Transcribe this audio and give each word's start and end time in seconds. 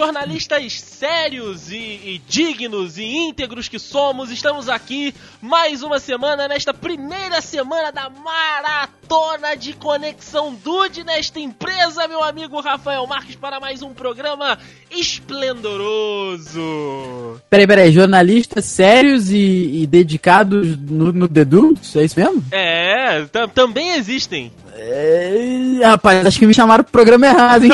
jornalistas 0.00 0.80
sérios 0.80 1.70
e, 1.70 1.76
e, 1.76 2.22
dignos 2.26 2.96
e 2.96 3.04
íntegros 3.04 3.68
que 3.68 3.78
somos, 3.78 4.30
estamos 4.30 4.66
aqui 4.66 5.14
mais 5.42 5.82
uma 5.82 6.00
semana, 6.00 6.48
nesta 6.48 6.72
primeira 6.72 7.42
semana 7.42 7.92
da 7.92 8.08
maratona 8.08 9.54
de 9.54 9.74
Conexão 9.74 10.54
Dude 10.54 11.04
nesta 11.04 11.38
empresa, 11.38 12.08
meu 12.08 12.24
amigo 12.24 12.58
Rafael 12.62 13.06
Marques, 13.06 13.36
para 13.36 13.60
mais 13.60 13.82
um 13.82 13.92
programa 13.92 14.58
esplendoroso. 14.90 17.38
Peraí, 17.50 17.66
peraí, 17.66 17.92
jornalistas 17.92 18.64
sérios 18.64 19.30
e, 19.30 19.82
e 19.82 19.86
dedicados 19.86 20.78
no, 20.78 21.12
no 21.12 21.28
Dedu? 21.28 21.74
É 21.94 22.04
isso 22.04 22.18
mesmo? 22.18 22.42
É, 22.50 23.26
também 23.52 23.96
existem. 23.96 24.50
É, 24.82 25.84
rapaz, 25.84 26.26
acho 26.26 26.38
que 26.38 26.46
me 26.46 26.54
chamaram 26.54 26.82
pro 26.82 26.90
programa 26.90 27.26
errado, 27.26 27.64
hein? 27.64 27.70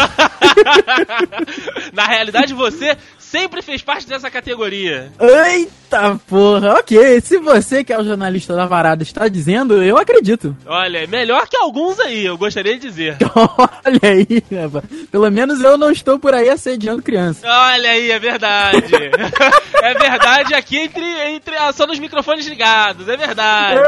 Na 1.95 2.05
realidade, 2.05 2.53
você 2.53 2.97
sempre 3.17 3.63
fez 3.63 3.81
parte 3.81 4.09
dessa 4.09 4.29
categoria. 4.29 5.13
Eita 5.21 6.19
porra, 6.27 6.75
ok. 6.75 7.21
Se 7.21 7.39
você 7.39 7.85
que 7.85 7.93
é 7.93 7.99
o 7.99 8.05
jornalista 8.05 8.57
da 8.57 8.67
varada 8.67 9.05
está 9.05 9.29
dizendo, 9.29 9.81
eu 9.85 9.97
acredito. 9.97 10.57
Olha, 10.67 11.07
melhor 11.07 11.47
que 11.47 11.57
alguns 11.57 12.01
aí, 12.01 12.27
eu 12.27 12.37
gostaria 12.37 12.75
de 12.75 12.81
dizer. 12.81 13.17
Olha 13.37 14.01
aí, 14.03 14.43
rapaz. 14.53 14.85
Pelo 15.09 15.31
menos 15.31 15.61
eu 15.61 15.79
não 15.79 15.93
estou 15.93 16.19
por 16.19 16.35
aí 16.35 16.49
assediando 16.49 17.03
criança. 17.03 17.47
Olha 17.47 17.91
aí, 17.91 18.11
é 18.11 18.19
verdade. 18.19 18.95
é 19.81 19.95
verdade 19.95 20.55
aqui 20.55 20.79
entre, 20.79 21.05
entre 21.29 21.55
só 21.73 21.87
nos 21.87 22.01
microfones 22.01 22.47
ligados, 22.47 23.09
é 23.09 23.17
verdade. 23.17 23.81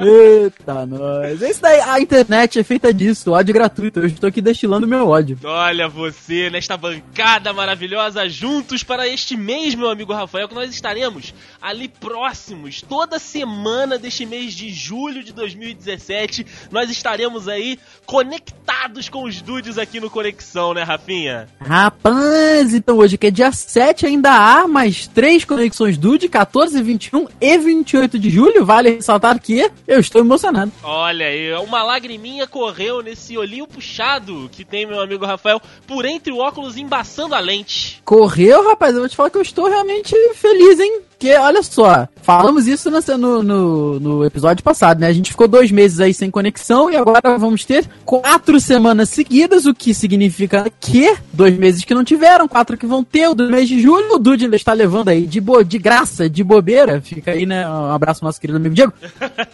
Eita, 0.00 0.86
nós. 0.86 1.40
Isso 1.40 1.60
daí, 1.62 1.80
a 1.80 2.00
internet 2.00 2.58
é 2.58 2.64
feita 2.64 2.92
disso, 2.92 3.32
ódio 3.32 3.54
gratuito. 3.54 4.00
Eu 4.00 4.06
estou 4.06 4.28
aqui 4.28 4.40
destilando 4.40 4.86
meu 4.86 5.08
ódio. 5.08 5.38
Olha 5.44 5.88
você, 5.88 6.50
nesta 6.50 6.76
bancada 6.76 7.52
maravilhosa, 7.52 8.28
juntos 8.28 8.82
para 8.82 9.08
este 9.08 9.36
mês, 9.36 9.74
meu 9.74 9.88
amigo 9.88 10.12
Rafael, 10.12 10.48
que 10.48 10.54
nós 10.54 10.70
estaremos 10.70 11.32
ali 11.60 11.88
próximos, 11.88 12.82
toda 12.82 13.18
semana 13.18 13.98
deste 13.98 14.26
mês 14.26 14.54
de 14.54 14.70
julho 14.70 15.22
de 15.22 15.32
2017. 15.32 16.46
Nós 16.70 16.90
estaremos 16.90 17.48
aí 17.48 17.78
conectados 18.04 19.08
com 19.08 19.24
os 19.24 19.40
dudes 19.40 19.78
aqui 19.78 20.00
no 20.00 20.10
Conexão, 20.10 20.74
né, 20.74 20.82
Rafinha? 20.82 21.48
Rapaz, 21.60 22.74
então 22.74 22.98
hoje 22.98 23.16
que 23.16 23.28
é 23.28 23.30
dia 23.30 23.52
7, 23.52 24.06
ainda 24.06 24.32
há 24.32 24.66
mais 24.66 25.06
três 25.06 25.44
conexões 25.44 25.96
dude, 25.96 26.28
14, 26.28 26.82
21 26.82 27.28
e 27.40 27.58
28 27.58 28.01
de 28.08 28.30
julho. 28.30 28.64
Vale 28.64 28.90
ressaltar 28.90 29.38
que 29.40 29.70
eu 29.86 30.00
estou 30.00 30.20
emocionado. 30.20 30.72
Olha 30.82 31.26
aí, 31.26 31.52
uma 31.54 31.82
lagriminha 31.82 32.46
correu 32.46 33.02
nesse 33.02 33.36
olhinho 33.36 33.66
puxado 33.66 34.48
que 34.50 34.64
tem 34.64 34.86
meu 34.86 35.00
amigo 35.00 35.24
Rafael 35.24 35.60
por 35.86 36.04
entre 36.04 36.32
o 36.32 36.38
óculos 36.38 36.76
embaçando 36.76 37.34
a 37.34 37.40
lente. 37.40 38.00
Correu, 38.04 38.68
rapaz, 38.68 38.94
eu 38.94 39.00
vou 39.00 39.08
te 39.08 39.16
falar 39.16 39.30
que 39.30 39.38
eu 39.38 39.42
estou 39.42 39.68
realmente 39.68 40.14
feliz, 40.34 40.80
hein? 40.80 41.02
Porque, 41.22 41.36
olha 41.36 41.62
só, 41.62 42.08
falamos 42.20 42.66
isso 42.66 42.90
no, 42.90 43.42
no, 43.44 44.00
no, 44.00 44.24
episódio 44.24 44.64
passado, 44.64 44.98
né? 44.98 45.06
A 45.06 45.12
gente 45.12 45.30
ficou 45.30 45.46
dois 45.46 45.70
meses 45.70 46.00
aí 46.00 46.12
sem 46.12 46.28
conexão 46.32 46.90
e 46.90 46.96
agora 46.96 47.38
vamos 47.38 47.64
ter 47.64 47.88
quatro 48.04 48.58
semanas 48.58 49.08
seguidas, 49.08 49.64
o 49.64 49.72
que 49.72 49.94
significa 49.94 50.66
que 50.80 51.16
dois 51.32 51.56
meses 51.56 51.84
que 51.84 51.94
não 51.94 52.02
tiveram, 52.02 52.48
quatro 52.48 52.76
que 52.76 52.86
vão 52.86 53.04
ter, 53.04 53.28
o 53.28 53.36
do 53.36 53.48
mês 53.48 53.68
de 53.68 53.80
julho, 53.80 54.16
o 54.16 54.18
Dude 54.18 54.46
ainda 54.46 54.56
está 54.56 54.72
levando 54.72 55.10
aí 55.10 55.24
de, 55.24 55.40
bo 55.40 55.62
de 55.62 55.78
graça, 55.78 56.28
de 56.28 56.42
bobeira. 56.42 57.00
Fica 57.00 57.30
aí, 57.30 57.46
né? 57.46 57.64
Um 57.92 57.96
abraço 57.96 58.20
pro 58.20 58.26
nosso 58.26 58.40
querido 58.40 58.56
amigo 58.56 58.74
Diego. 58.74 58.92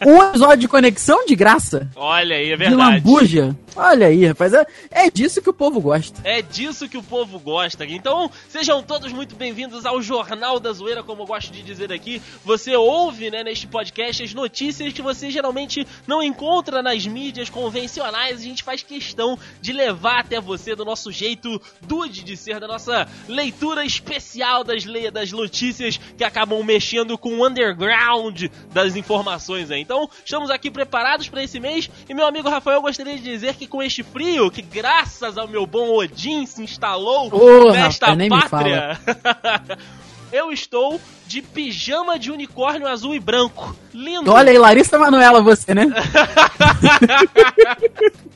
Um 0.06 0.22
episódio 0.22 0.58
de 0.58 0.68
conexão 0.68 1.26
de 1.26 1.36
graça. 1.36 1.88
Olha 1.94 2.36
aí, 2.36 2.52
é 2.52 2.56
verdade. 2.56 2.70
De 2.70 2.76
lambuja. 2.76 3.56
Olha 3.76 4.06
aí, 4.06 4.24
rapaz. 4.24 4.54
É, 4.54 4.66
é 4.90 5.10
disso 5.10 5.42
que 5.42 5.50
o 5.50 5.52
povo 5.52 5.80
gosta. 5.80 6.20
É 6.24 6.40
disso 6.40 6.88
que 6.88 6.96
o 6.96 7.02
povo 7.02 7.38
gosta. 7.38 7.84
Então, 7.84 8.30
sejam 8.48 8.82
todos 8.82 9.12
muito 9.12 9.36
bem-vindos 9.36 9.84
ao 9.84 10.00
Jornal 10.00 10.58
da 10.58 10.72
Zoeira, 10.72 11.02
como 11.02 11.22
eu 11.22 11.26
gosto 11.26 11.52
de 11.52 11.58
de 11.58 11.62
dizer 11.62 11.92
aqui, 11.92 12.22
você 12.44 12.76
ouve, 12.76 13.30
né, 13.30 13.42
neste 13.42 13.66
podcast 13.66 14.22
as 14.22 14.34
notícias 14.34 14.92
que 14.92 15.02
você 15.02 15.30
geralmente 15.30 15.86
não 16.06 16.22
encontra 16.22 16.82
nas 16.82 17.06
mídias 17.06 17.50
convencionais. 17.50 18.40
A 18.40 18.42
gente 18.42 18.62
faz 18.62 18.82
questão 18.82 19.38
de 19.60 19.72
levar 19.72 20.20
até 20.20 20.40
você 20.40 20.74
do 20.74 20.84
nosso 20.84 21.10
jeito 21.10 21.60
dude 21.82 22.22
de 22.22 22.36
ser, 22.36 22.60
da 22.60 22.68
nossa 22.68 23.08
leitura 23.28 23.84
especial 23.84 24.64
das, 24.64 24.84
le 24.84 25.10
das 25.10 25.32
notícias 25.32 25.98
que 26.16 26.24
acabam 26.24 26.62
mexendo 26.62 27.18
com 27.18 27.38
o 27.38 27.46
underground 27.46 28.27
das 28.72 28.96
informações 28.96 29.70
aí. 29.70 29.80
Então, 29.80 30.08
estamos 30.24 30.50
aqui 30.50 30.70
preparados 30.70 31.28
para 31.28 31.42
esse 31.42 31.58
mês 31.60 31.90
e 32.08 32.14
meu 32.14 32.26
amigo 32.26 32.48
Rafael 32.48 32.80
gostaria 32.80 33.16
de 33.16 33.22
dizer 33.22 33.54
que 33.54 33.66
com 33.66 33.82
este 33.82 34.02
frio, 34.02 34.50
que 34.50 34.62
graças 34.62 35.36
ao 35.36 35.48
meu 35.48 35.66
bom 35.66 35.90
Odin 35.96 36.46
se 36.46 36.62
instalou 36.62 37.28
oh, 37.32 37.72
nesta 37.72 38.08
rapaz, 38.08 38.48
pátria. 38.48 38.98
eu 40.32 40.52
estou 40.52 41.00
de 41.26 41.42
pijama 41.42 42.18
de 42.18 42.30
unicórnio 42.30 42.86
azul 42.86 43.14
e 43.14 43.20
branco. 43.20 43.76
Lindo. 43.92 44.30
Olha 44.30 44.50
aí, 44.50 44.58
Larissa 44.58 44.98
Manuela, 44.98 45.42
você, 45.42 45.74
né? 45.74 45.86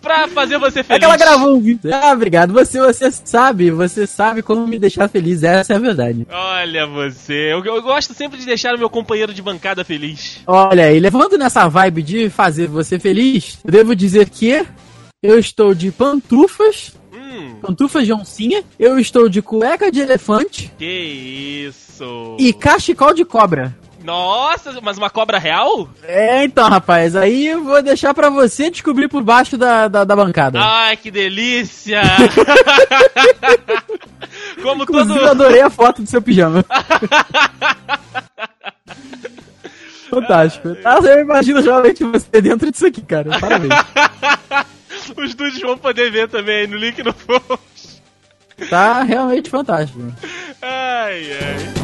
pra 0.00 0.28
fazer 0.28 0.58
você 0.58 0.82
feliz. 0.82 0.96
É 0.96 0.98
que 0.98 1.04
ela 1.04 1.16
gravou 1.16 1.56
um 1.56 1.60
vídeo. 1.60 1.90
Ah, 1.94 2.12
obrigado. 2.12 2.52
Você, 2.52 2.78
você 2.80 3.10
sabe, 3.10 3.70
você 3.70 4.06
sabe 4.06 4.42
como 4.42 4.66
me 4.66 4.78
deixar 4.78 5.08
feliz. 5.08 5.42
Essa 5.42 5.74
é 5.74 5.76
a 5.76 5.80
verdade. 5.80 6.26
Olha 6.30 6.86
você. 6.86 7.52
Eu, 7.52 7.64
eu 7.64 7.82
gosto 7.82 8.12
sempre 8.12 8.38
de 8.38 8.44
deixar 8.44 8.74
o 8.74 8.78
meu 8.78 8.90
companheiro 8.90 9.32
de 9.32 9.40
bancada 9.40 9.84
feliz. 9.84 10.40
Olha 10.46 10.86
aí, 10.86 10.98
levando 10.98 11.38
nessa 11.38 11.68
vibe 11.68 12.02
de 12.02 12.28
fazer 12.28 12.66
você 12.66 12.98
feliz, 12.98 13.58
eu 13.64 13.70
devo 13.70 13.94
dizer 13.96 14.28
que 14.28 14.66
eu 15.22 15.38
estou 15.38 15.72
de 15.74 15.92
pantufas 15.92 16.92
Hum. 17.32 17.56
Pantufas 17.60 18.04
de 18.04 18.12
oncinha. 18.12 18.62
Eu 18.78 18.98
estou 18.98 19.28
de 19.28 19.40
cueca 19.40 19.90
de 19.90 20.00
elefante. 20.00 20.72
Que 20.78 21.66
isso. 21.68 22.36
E 22.38 22.52
cachecol 22.52 23.14
de 23.14 23.24
cobra. 23.24 23.74
Nossa, 24.04 24.80
mas 24.82 24.98
uma 24.98 25.08
cobra 25.08 25.38
real? 25.38 25.88
É, 26.02 26.44
então, 26.44 26.68
rapaz, 26.68 27.14
aí 27.14 27.46
eu 27.46 27.62
vou 27.62 27.80
deixar 27.80 28.12
pra 28.12 28.28
você 28.28 28.68
descobrir 28.68 29.08
por 29.08 29.22
baixo 29.22 29.56
da, 29.56 29.86
da, 29.86 30.02
da 30.04 30.16
bancada. 30.16 30.58
Ai, 30.60 30.96
que 30.96 31.10
delícia! 31.10 32.02
Como 34.60 34.82
Inclusive, 34.82 35.14
todo... 35.14 35.24
eu 35.24 35.30
adorei 35.30 35.60
a 35.60 35.70
foto 35.70 36.02
do 36.02 36.08
seu 36.08 36.20
pijama. 36.20 36.64
Fantástico. 40.10 40.68
Eu 40.68 41.20
imagino 41.20 41.62
realmente 41.62 42.04
você 42.04 42.42
dentro 42.42 42.70
disso 42.70 42.86
aqui, 42.86 43.00
cara. 43.00 43.38
Parabéns. 43.38 43.72
Os 45.16 45.34
dudes 45.34 45.60
vão 45.60 45.76
poder 45.76 46.10
ver 46.10 46.28
também 46.28 46.60
aí 46.60 46.66
no 46.66 46.76
link 46.76 47.02
no 47.02 47.12
post. 47.12 48.02
Tá 48.68 49.02
realmente 49.02 49.50
fantástico. 49.50 50.00
Ai, 50.60 51.32
ai. 51.32 51.81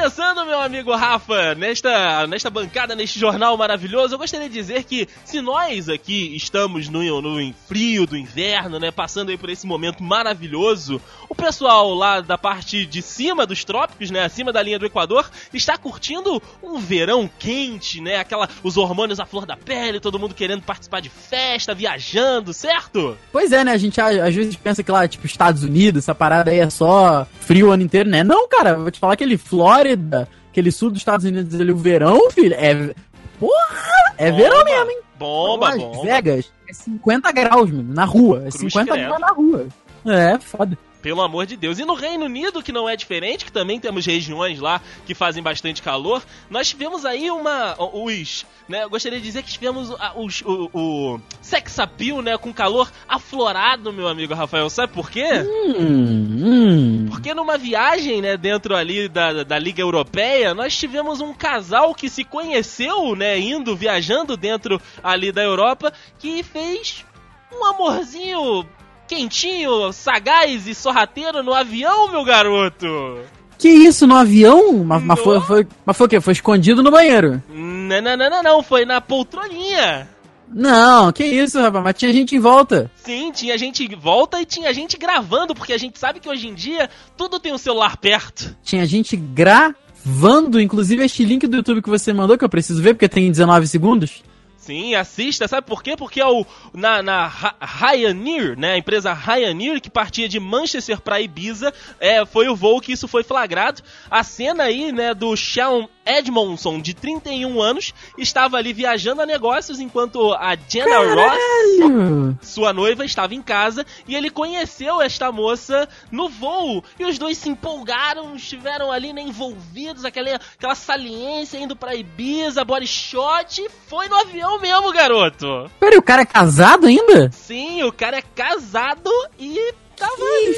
Começando, 0.00 0.46
meu 0.46 0.58
amigo 0.58 0.96
Rafa, 0.96 1.54
nesta, 1.54 2.26
nesta 2.26 2.48
bancada, 2.48 2.96
neste 2.96 3.20
jornal 3.20 3.54
maravilhoso, 3.58 4.14
eu 4.14 4.18
gostaria 4.18 4.48
de 4.48 4.54
dizer 4.54 4.84
que 4.84 5.06
se 5.26 5.42
nós 5.42 5.90
aqui 5.90 6.34
estamos 6.34 6.88
no, 6.88 7.20
no 7.20 7.54
frio 7.68 8.06
do 8.06 8.16
inverno, 8.16 8.80
né, 8.80 8.90
passando 8.90 9.28
aí 9.28 9.36
por 9.36 9.50
esse 9.50 9.66
momento 9.66 10.02
maravilhoso, 10.02 11.02
o 11.28 11.34
pessoal 11.34 11.92
lá 11.92 12.22
da 12.22 12.38
parte 12.38 12.86
de 12.86 13.02
cima 13.02 13.44
dos 13.44 13.62
trópicos, 13.62 14.10
né, 14.10 14.24
acima 14.24 14.50
da 14.50 14.62
linha 14.62 14.78
do 14.78 14.86
Equador, 14.86 15.30
está 15.52 15.76
curtindo 15.76 16.42
um 16.62 16.78
verão 16.78 17.28
quente, 17.38 18.00
né, 18.00 18.16
aquela, 18.16 18.48
os 18.62 18.78
hormônios 18.78 19.20
à 19.20 19.26
flor 19.26 19.44
da 19.44 19.54
pele, 19.54 20.00
todo 20.00 20.18
mundo 20.18 20.34
querendo 20.34 20.62
participar 20.62 21.00
de 21.00 21.10
festa, 21.10 21.74
viajando, 21.74 22.54
certo? 22.54 23.18
Pois 23.30 23.52
é, 23.52 23.62
né, 23.62 23.72
a 23.72 23.78
gente 23.78 24.00
às 24.00 24.34
vezes 24.34 24.56
pensa 24.56 24.82
que 24.82 24.90
lá, 24.90 25.06
tipo, 25.06 25.26
Estados 25.26 25.62
Unidos, 25.62 26.04
essa 26.04 26.14
parada 26.14 26.50
aí 26.50 26.60
é 26.60 26.70
só 26.70 27.26
frio 27.38 27.68
o 27.68 27.70
ano 27.70 27.82
inteiro, 27.82 28.08
né? 28.08 28.24
Não, 28.24 28.48
cara, 28.48 28.76
vou 28.76 28.90
te 28.90 28.98
falar 28.98 29.14
que 29.14 29.24
ele 29.24 29.36
Flórida 29.36 29.89
Flórida, 29.90 30.28
aquele 30.50 30.70
sul 30.70 30.90
dos 30.90 31.00
Estados 31.00 31.24
Unidos 31.26 31.58
ali, 31.60 31.72
o 31.72 31.76
verão, 31.76 32.30
filho, 32.30 32.54
é. 32.54 32.94
Porra! 33.38 33.90
É 34.18 34.30
bomba, 34.30 34.42
verão 34.42 34.64
mesmo, 34.64 34.90
hein? 34.90 34.98
Bomba, 35.18 35.68
Las 35.70 35.78
bomba. 35.78 36.02
Vegas 36.02 36.52
é 36.68 36.72
50 36.72 37.32
graus, 37.32 37.70
mano, 37.70 37.94
na 37.94 38.04
rua. 38.04 38.38
É 38.38 38.50
Cruz 38.50 38.72
50 38.72 38.96
graus 38.96 39.20
na 39.20 39.28
rua. 39.28 39.66
É, 40.06 40.38
foda. 40.38 40.78
Pelo 41.02 41.22
amor 41.22 41.46
de 41.46 41.56
Deus. 41.56 41.78
E 41.78 41.84
no 41.84 41.94
Reino 41.94 42.26
Unido, 42.26 42.62
que 42.62 42.72
não 42.72 42.88
é 42.88 42.94
diferente, 42.94 43.44
que 43.44 43.52
também 43.52 43.80
temos 43.80 44.04
regiões 44.04 44.60
lá 44.60 44.80
que 45.06 45.14
fazem 45.14 45.42
bastante 45.42 45.82
calor, 45.82 46.22
nós 46.48 46.68
tivemos 46.68 47.04
aí 47.04 47.30
uma. 47.30 47.74
Os. 47.78 48.46
Né, 48.68 48.84
eu 48.84 48.90
gostaria 48.90 49.18
de 49.18 49.24
dizer 49.24 49.42
que 49.42 49.50
tivemos 49.50 49.90
os, 50.14 50.42
o, 50.42 50.70
o 50.72 51.20
sex 51.40 51.78
appeal, 51.78 52.22
né? 52.22 52.36
Com 52.36 52.52
calor 52.52 52.90
aflorado, 53.08 53.92
meu 53.92 54.08
amigo 54.08 54.34
Rafael. 54.34 54.68
Sabe 54.68 54.92
por 54.92 55.10
quê? 55.10 55.26
Hum, 55.40 55.74
hum. 55.78 57.06
Porque 57.10 57.34
numa 57.34 57.58
viagem, 57.58 58.22
né, 58.22 58.36
dentro 58.36 58.76
ali 58.76 59.08
da, 59.08 59.42
da 59.42 59.58
Liga 59.58 59.80
Europeia, 59.80 60.54
nós 60.54 60.76
tivemos 60.76 61.20
um 61.20 61.34
casal 61.34 61.94
que 61.94 62.08
se 62.08 62.24
conheceu, 62.24 63.16
né, 63.16 63.38
indo, 63.38 63.74
viajando 63.74 64.36
dentro 64.36 64.80
ali 65.02 65.32
da 65.32 65.42
Europa, 65.42 65.92
que 66.18 66.42
fez 66.42 67.04
um 67.52 67.64
amorzinho 67.64 68.66
quentinho, 69.10 69.92
sagaz 69.92 70.68
e 70.68 70.74
sorrateiro 70.74 71.42
no 71.42 71.52
avião, 71.52 72.12
meu 72.12 72.22
garoto. 72.22 73.18
Que 73.58 73.68
isso, 73.68 74.06
no 74.06 74.14
avião? 74.14 74.84
Mas, 74.84 75.02
mas, 75.02 75.18
foi, 75.18 75.40
foi, 75.40 75.66
mas 75.84 75.96
foi 75.96 76.06
o 76.06 76.08
quê? 76.08 76.20
Foi 76.20 76.32
escondido 76.32 76.80
no 76.80 76.92
banheiro? 76.92 77.42
Não, 77.48 78.00
não, 78.00 78.16
não, 78.16 78.30
não, 78.30 78.42
não, 78.42 78.62
foi 78.62 78.84
na 78.84 79.00
poltroninha. 79.00 80.08
Não, 80.48 81.10
que 81.12 81.24
isso, 81.24 81.60
rapaz, 81.60 81.82
mas 81.82 81.96
tinha 81.96 82.12
gente 82.12 82.36
em 82.36 82.38
volta. 82.38 82.88
Sim, 82.94 83.32
tinha 83.32 83.58
gente 83.58 83.84
em 83.84 83.96
volta 83.96 84.40
e 84.40 84.46
tinha 84.46 84.72
gente 84.72 84.96
gravando, 84.96 85.56
porque 85.56 85.72
a 85.72 85.78
gente 85.78 85.98
sabe 85.98 86.20
que 86.20 86.28
hoje 86.28 86.46
em 86.46 86.54
dia 86.54 86.88
tudo 87.16 87.40
tem 87.40 87.50
o 87.50 87.56
um 87.56 87.58
celular 87.58 87.96
perto. 87.96 88.56
Tinha 88.62 88.86
gente 88.86 89.16
gravando, 89.16 90.60
inclusive 90.60 91.04
este 91.04 91.24
link 91.24 91.48
do 91.48 91.56
YouTube 91.56 91.82
que 91.82 91.90
você 91.90 92.12
mandou, 92.12 92.38
que 92.38 92.44
eu 92.44 92.48
preciso 92.48 92.80
ver, 92.80 92.94
porque 92.94 93.08
tem 93.08 93.28
19 93.28 93.66
segundos. 93.66 94.22
Sim, 94.70 94.94
assista. 94.94 95.48
Sabe 95.48 95.66
por 95.66 95.82
quê? 95.82 95.96
Porque 95.96 96.20
é 96.20 96.26
o, 96.26 96.46
na, 96.72 97.02
na 97.02 97.26
Ryanair, 97.60 98.56
né? 98.56 98.74
A 98.74 98.78
empresa 98.78 99.12
Ryanair, 99.12 99.80
que 99.80 99.90
partia 99.90 100.28
de 100.28 100.38
Manchester 100.38 101.00
para 101.00 101.20
Ibiza, 101.20 101.74
é, 101.98 102.24
foi 102.24 102.48
o 102.48 102.54
voo 102.54 102.80
que 102.80 102.92
isso 102.92 103.08
foi 103.08 103.24
flagrado. 103.24 103.82
A 104.08 104.22
cena 104.22 104.62
aí, 104.62 104.92
né, 104.92 105.12
do 105.12 105.36
Sean 105.36 105.88
Edmondson, 106.04 106.80
de 106.80 106.94
31 106.94 107.60
anos, 107.60 107.94
estava 108.18 108.56
ali 108.56 108.72
viajando 108.72 109.22
a 109.22 109.26
negócios 109.26 109.78
enquanto 109.80 110.32
a 110.34 110.56
Jenna 110.68 110.98
Ross, 111.14 112.36
sua 112.42 112.72
noiva, 112.72 113.04
estava 113.04 113.34
em 113.34 113.42
casa 113.42 113.84
e 114.06 114.14
ele 114.14 114.30
conheceu 114.30 115.00
esta 115.00 115.30
moça 115.30 115.88
no 116.10 116.28
voo. 116.28 116.82
E 116.98 117.04
os 117.04 117.18
dois 117.18 117.38
se 117.38 117.48
empolgaram, 117.48 118.34
estiveram 118.34 118.90
ali 118.90 119.12
né, 119.12 119.22
envolvidos, 119.22 120.04
aquela, 120.04 120.40
aquela 120.56 120.74
saliência 120.74 121.58
indo 121.58 121.76
pra 121.76 121.94
Ibiza, 121.94 122.64
body 122.64 122.86
shot, 122.86 123.66
foi 123.86 124.08
no 124.08 124.16
avião 124.16 124.58
mesmo, 124.58 124.92
garoto. 124.92 125.70
Peraí, 125.78 125.98
o 125.98 126.02
cara 126.02 126.22
é 126.22 126.26
casado 126.26 126.86
ainda? 126.86 127.30
Sim, 127.32 127.82
o 127.82 127.92
cara 127.92 128.18
é 128.18 128.22
casado 128.22 129.10
e 129.38 129.74
tava 129.96 130.16
que 130.16 130.22
ali. 130.22 130.56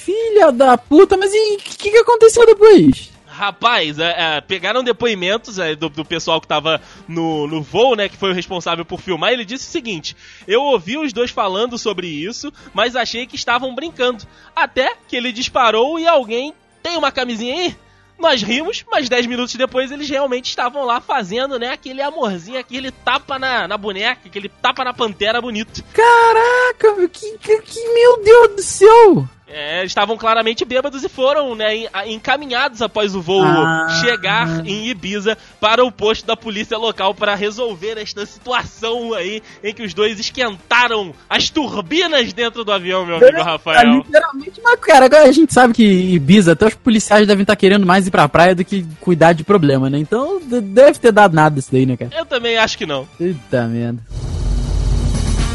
Filha 0.00 0.50
da 0.50 0.76
puta, 0.76 1.16
mas 1.16 1.30
e 1.32 1.56
o 1.56 1.58
que, 1.58 1.90
que 1.90 1.98
aconteceu 1.98 2.44
depois? 2.46 3.10
Rapaz, 3.40 3.98
é, 3.98 4.14
é, 4.18 4.40
pegaram 4.42 4.84
depoimentos 4.84 5.58
é, 5.58 5.74
do, 5.74 5.88
do, 5.88 6.04
pessoal 6.04 6.42
que 6.42 6.46
tava 6.46 6.78
no, 7.08 7.46
no 7.46 7.62
voo, 7.62 7.96
né? 7.96 8.06
Que 8.06 8.16
foi 8.18 8.32
o 8.32 8.34
responsável 8.34 8.84
por 8.84 9.00
filmar. 9.00 9.32
ele 9.32 9.46
disse 9.46 9.66
o 9.66 9.70
seguinte: 9.70 10.14
Eu 10.46 10.60
ouvi 10.60 10.98
os 10.98 11.10
dois 11.10 11.30
falando 11.30 11.78
sobre 11.78 12.06
isso, 12.06 12.52
mas 12.74 12.94
achei 12.94 13.26
que 13.26 13.36
estavam 13.36 13.74
brincando. 13.74 14.26
Até 14.54 14.94
que 15.08 15.16
ele 15.16 15.32
disparou 15.32 15.98
e 15.98 16.06
alguém 16.06 16.52
tem 16.82 16.98
uma 16.98 17.10
camisinha 17.10 17.54
aí? 17.54 17.76
Nós 18.18 18.42
rimos, 18.42 18.84
mas 18.90 19.08
10 19.08 19.24
minutos 19.24 19.54
depois 19.54 19.90
eles 19.90 20.10
realmente 20.10 20.50
estavam 20.50 20.84
lá 20.84 21.00
fazendo, 21.00 21.58
né, 21.58 21.70
aquele 21.70 22.02
amorzinho, 22.02 22.60
aquele 22.60 22.90
tapa 22.90 23.38
na, 23.38 23.66
na 23.66 23.78
boneca, 23.78 24.20
aquele 24.26 24.50
tapa 24.50 24.84
na 24.84 24.92
pantera 24.92 25.40
bonito. 25.40 25.82
Caraca, 25.94 27.08
que, 27.08 27.38
que, 27.38 27.62
que 27.62 27.94
meu 27.94 28.22
Deus 28.22 28.56
do 28.56 28.62
céu! 28.62 29.28
É, 29.52 29.84
estavam 29.84 30.16
claramente 30.16 30.64
bêbados 30.64 31.02
e 31.02 31.08
foram 31.08 31.56
né, 31.56 31.86
encaminhados 32.06 32.80
após 32.80 33.14
o 33.16 33.20
voo 33.20 33.42
ah, 33.42 33.88
chegar 34.00 34.64
em 34.64 34.88
Ibiza 34.88 35.36
para 35.60 35.84
o 35.84 35.90
posto 35.90 36.24
da 36.24 36.36
polícia 36.36 36.78
local 36.78 37.14
para 37.14 37.34
resolver 37.34 37.98
esta 37.98 38.24
situação 38.24 39.12
aí 39.12 39.42
em 39.62 39.74
que 39.74 39.82
os 39.82 39.92
dois 39.92 40.20
esquentaram 40.20 41.12
as 41.28 41.50
turbinas 41.50 42.32
dentro 42.32 42.64
do 42.64 42.72
avião, 42.72 43.04
meu 43.04 43.16
amigo 43.16 43.42
Rafael. 43.42 43.80
É, 43.80 43.96
literalmente, 43.96 44.60
mas 44.62 44.80
cara, 44.80 45.06
agora 45.06 45.28
a 45.28 45.32
gente 45.32 45.52
sabe 45.52 45.74
que 45.74 45.84
Ibiza, 45.84 46.52
até 46.52 46.66
os 46.66 46.74
policiais 46.74 47.26
devem 47.26 47.42
estar 47.42 47.56
querendo 47.56 47.84
mais 47.84 48.06
ir 48.06 48.10
pra 48.10 48.28
praia 48.28 48.54
do 48.54 48.64
que 48.64 48.86
cuidar 49.00 49.32
de 49.32 49.42
problema, 49.42 49.90
né? 49.90 49.98
Então 49.98 50.40
deve 50.40 50.98
ter 50.98 51.10
dado 51.10 51.34
nada 51.34 51.58
isso 51.58 51.72
daí, 51.72 51.86
né, 51.86 51.96
cara? 51.96 52.10
Eu 52.16 52.24
também 52.24 52.56
acho 52.56 52.78
que 52.78 52.86
não. 52.86 53.08
Eita 53.18 53.66
merda. 53.66 54.29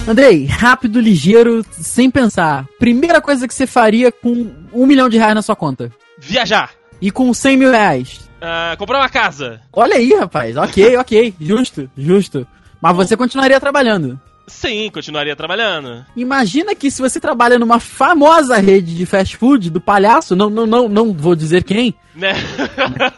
Andrei, 0.07 0.45
rápido, 0.45 0.99
ligeiro, 0.99 1.65
sem 1.71 2.11
pensar. 2.11 2.65
Primeira 2.77 3.19
coisa 3.19 3.47
que 3.47 3.53
você 3.53 3.65
faria 3.65 4.11
com 4.11 4.51
um 4.71 4.85
milhão 4.85 5.09
de 5.09 5.17
reais 5.17 5.33
na 5.33 5.41
sua 5.41 5.55
conta? 5.55 5.91
Viajar. 6.19 6.71
E 7.01 7.09
com 7.09 7.33
100 7.33 7.57
mil 7.57 7.71
reais? 7.71 8.29
Uh, 8.37 8.77
comprar 8.77 8.99
uma 8.99 9.09
casa. 9.09 9.61
Olha 9.73 9.95
aí, 9.95 10.13
rapaz. 10.13 10.55
Ok, 10.57 10.95
ok. 10.97 11.33
Justo, 11.41 11.89
justo. 11.97 12.47
Mas 12.79 12.95
você 12.95 13.17
continuaria 13.17 13.59
trabalhando. 13.59 14.19
Sim, 14.45 14.91
continuaria 14.93 15.35
trabalhando. 15.35 16.05
Imagina 16.15 16.75
que 16.75 16.91
se 16.91 17.01
você 17.01 17.19
trabalha 17.19 17.57
numa 17.57 17.79
famosa 17.79 18.57
rede 18.57 18.95
de 18.95 19.03
fast 19.07 19.35
food 19.37 19.71
do 19.71 19.81
palhaço, 19.81 20.35
não, 20.35 20.51
não, 20.51 20.67
não, 20.67 20.87
não 20.87 21.13
vou 21.13 21.35
dizer 21.35 21.63
quem. 21.63 21.95
Né? 22.13 22.33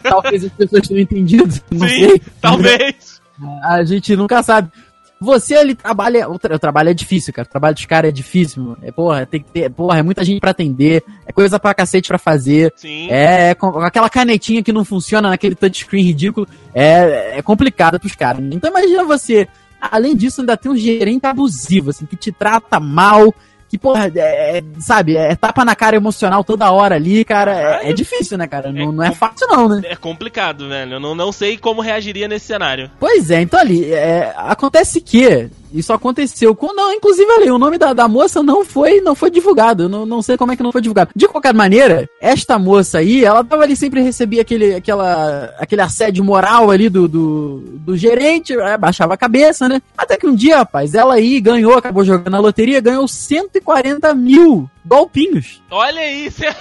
Talvez 0.01 0.45
as 0.45 0.51
pessoas 0.53 0.87
tenham 0.87 1.01
entendido. 1.01 1.53
Não 1.69 1.87
Sim, 1.87 2.07
sei. 2.09 2.21
talvez. 2.41 3.21
A 3.63 3.83
gente 3.83 4.15
nunca 4.15 4.41
sabe. 4.41 4.71
Você 5.19 5.55
ali 5.55 5.73
trabalha. 5.73 6.29
O, 6.29 6.37
tra 6.37 6.55
o 6.55 6.59
trabalho 6.59 6.89
é 6.89 6.93
difícil, 6.93 7.33
cara. 7.33 7.47
O 7.47 7.51
trabalho 7.51 7.75
dos 7.75 7.85
caras 7.85 8.09
é 8.09 8.11
difícil. 8.11 8.77
É, 8.81 8.91
porra, 8.91 9.25
tem 9.25 9.41
que 9.41 9.49
ter. 9.49 9.69
Porra, 9.69 9.99
é 9.99 10.03
muita 10.03 10.23
gente 10.23 10.39
pra 10.39 10.51
atender. 10.51 11.03
É 11.25 11.31
coisa 11.31 11.59
pra 11.59 11.73
cacete 11.73 12.07
pra 12.07 12.17
fazer. 12.17 12.71
Sim. 12.75 13.09
É, 13.09 13.49
é 13.49 13.55
com, 13.55 13.79
aquela 13.79 14.09
canetinha 14.09 14.63
que 14.63 14.71
não 14.71 14.85
funciona 14.85 15.29
naquele 15.29 15.55
touchscreen 15.55 16.03
ridículo. 16.03 16.47
É, 16.73 17.39
é 17.39 17.41
complicado 17.41 17.99
pros 17.99 18.15
caras. 18.15 18.43
Então 18.51 18.69
imagina 18.69 19.03
você. 19.03 19.47
Além 19.79 20.15
disso, 20.15 20.41
ainda 20.41 20.57
tem 20.57 20.71
um 20.71 20.77
gerente 20.77 21.25
abusivo, 21.25 21.91
assim, 21.91 22.05
que 22.05 22.15
te 22.15 22.31
trata 22.31 22.79
mal, 22.79 23.33
que, 23.69 23.77
porra, 23.77 24.11
é, 24.15 24.57
é, 24.59 24.63
sabe, 24.79 25.17
é 25.17 25.35
tapa 25.35 25.65
na 25.65 25.75
cara 25.75 25.95
emocional 25.95 26.43
toda 26.43 26.71
hora 26.71 26.95
ali, 26.95 27.25
cara. 27.25 27.81
É, 27.81 27.89
é 27.89 27.93
difícil, 27.93 28.37
né, 28.37 28.47
cara? 28.47 28.71
Não 28.71 28.81
é, 28.81 28.91
não 28.91 29.03
é 29.03 29.11
fácil, 29.11 29.47
não, 29.47 29.67
né? 29.67 29.81
É 29.85 29.95
complicado, 29.95 30.69
velho. 30.69 30.93
Eu 30.93 30.99
não, 30.99 31.13
não 31.13 31.31
sei 31.31 31.57
como 31.57 31.81
reagiria 31.81 32.27
nesse 32.27 32.45
cenário. 32.45 32.89
Pois 32.99 33.29
é, 33.29 33.41
então 33.41 33.59
ali, 33.59 33.91
é, 33.91 34.33
acontece 34.37 35.01
que 35.01 35.49
isso 35.73 35.93
aconteceu 35.93 36.55
com. 36.55 36.73
Não, 36.73 36.93
inclusive 36.93 37.29
ali, 37.31 37.51
o 37.51 37.57
nome 37.57 37.77
da, 37.77 37.93
da 37.93 38.07
moça 38.07 38.41
não 38.41 38.63
foi 38.63 39.01
não 39.01 39.15
foi 39.15 39.29
divulgado. 39.29 39.89
Não, 39.89 40.05
não 40.05 40.21
sei 40.21 40.37
como 40.37 40.51
é 40.51 40.55
que 40.55 40.63
não 40.63 40.71
foi 40.71 40.81
divulgado. 40.81 41.11
De 41.15 41.27
qualquer 41.27 41.53
maneira, 41.53 42.09
esta 42.21 42.57
moça 42.57 42.99
aí, 42.99 43.23
ela 43.23 43.43
tava 43.43 43.63
ali, 43.63 43.75
sempre 43.75 44.01
recebia 44.01 44.41
aquele, 44.41 44.75
aquela, 44.75 45.53
aquele 45.59 45.81
assédio 45.81 46.23
moral 46.23 46.71
ali 46.71 46.89
do, 46.89 47.07
do, 47.07 47.63
do 47.79 47.97
gerente, 47.97 48.53
é, 48.53 48.77
baixava 48.77 49.13
a 49.13 49.17
cabeça, 49.17 49.67
né? 49.67 49.81
Até 49.97 50.17
que 50.17 50.27
um 50.27 50.35
dia, 50.35 50.57
rapaz, 50.57 50.93
ela 50.93 51.15
aí 51.15 51.39
ganhou, 51.39 51.75
acabou 51.75 52.03
jogando 52.03 52.31
na 52.31 52.39
loteria, 52.39 52.81
ganhou 52.81 53.07
140 53.07 54.13
mil 54.13 54.69
golpinhos. 54.85 55.61
Olha 55.69 56.01
você... 56.29 56.45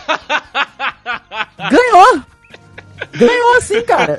ganhou! 1.71 2.23
Ganhou 3.13 3.57
assim, 3.57 3.83
cara. 3.83 4.19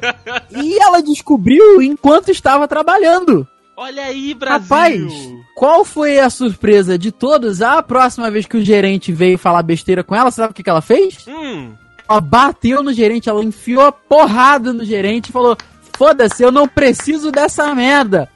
E 0.51 0.79
ela 0.79 1.01
descobriu 1.01 1.81
enquanto 1.81 2.29
estava 2.29 2.67
trabalhando. 2.67 3.47
Olha 3.79 4.05
aí, 4.05 4.33
Brasil! 4.33 4.67
Rapaz, 4.67 5.33
qual 5.53 5.85
foi 5.85 6.17
a 6.17 6.31
surpresa 6.31 6.97
de 6.97 7.11
todos? 7.11 7.61
A 7.61 7.83
próxima 7.83 8.31
vez 8.31 8.47
que 8.47 8.57
o 8.57 8.65
gerente 8.65 9.11
veio 9.11 9.37
falar 9.37 9.61
besteira 9.61 10.03
com 10.03 10.15
ela, 10.15 10.31
sabe 10.31 10.49
o 10.49 10.53
que, 10.55 10.63
que 10.63 10.69
ela 10.69 10.81
fez? 10.81 11.27
Hum. 11.27 11.75
Ela 12.09 12.19
bateu 12.19 12.81
no 12.81 12.91
gerente, 12.91 13.29
ela 13.29 13.43
enfiou 13.43 13.83
a 13.83 13.91
porrada 13.91 14.73
no 14.73 14.83
gerente 14.83 15.29
e 15.29 15.31
falou: 15.31 15.55
Foda-se, 15.95 16.41
eu 16.41 16.51
não 16.51 16.67
preciso 16.67 17.31
dessa 17.31 17.75
merda. 17.75 18.27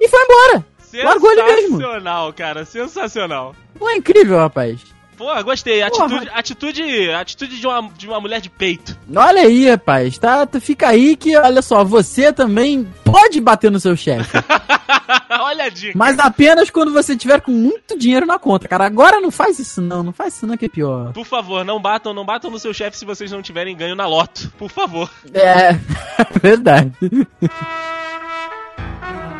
E 0.00 0.08
foi 0.08 0.20
embora. 0.22 0.64
Largou 1.02 1.32
ele 1.32 1.42
mesmo. 1.42 1.76
Sensacional, 1.78 2.32
cara, 2.32 2.64
sensacional. 2.64 3.56
Pô, 3.76 3.88
é 3.90 3.96
incrível, 3.96 4.38
rapaz. 4.38 4.80
Pô, 5.16 5.44
gostei. 5.44 5.82
Atitude, 5.82 6.30
atitude, 6.32 7.10
atitude 7.10 7.60
de, 7.60 7.66
uma, 7.66 7.90
de 7.96 8.08
uma 8.08 8.20
mulher 8.20 8.40
de 8.40 8.50
peito. 8.50 8.96
Olha 9.14 9.42
aí, 9.42 9.68
rapaz. 9.68 10.18
Tá, 10.18 10.46
fica 10.60 10.88
aí 10.88 11.16
que, 11.16 11.36
olha 11.36 11.62
só, 11.62 11.84
você 11.84 12.32
também 12.32 12.88
pode 13.04 13.40
bater 13.40 13.70
no 13.70 13.80
seu 13.80 13.96
chefe. 13.96 14.36
olha 15.30 15.64
a 15.64 15.68
dica. 15.68 15.96
Mas 15.96 16.18
apenas 16.18 16.70
quando 16.70 16.92
você 16.92 17.16
tiver 17.16 17.40
com 17.40 17.52
muito 17.52 17.98
dinheiro 17.98 18.26
na 18.26 18.38
conta, 18.38 18.68
cara. 18.68 18.86
Agora 18.86 19.20
não 19.20 19.30
faz 19.30 19.58
isso 19.58 19.80
não, 19.80 20.02
não 20.02 20.12
faz 20.12 20.34
isso 20.34 20.46
não 20.46 20.56
que 20.56 20.66
é 20.66 20.68
pior. 20.68 21.12
Por 21.12 21.26
favor, 21.26 21.64
não 21.64 21.80
batam, 21.80 22.12
não 22.12 22.24
batam 22.24 22.50
no 22.50 22.58
seu 22.58 22.74
chefe 22.74 22.98
se 22.98 23.04
vocês 23.04 23.30
não 23.30 23.42
tiverem 23.42 23.76
ganho 23.76 23.94
na 23.94 24.06
loto. 24.06 24.52
Por 24.58 24.70
favor. 24.70 25.10
É, 25.32 25.72
verdade. 26.40 26.92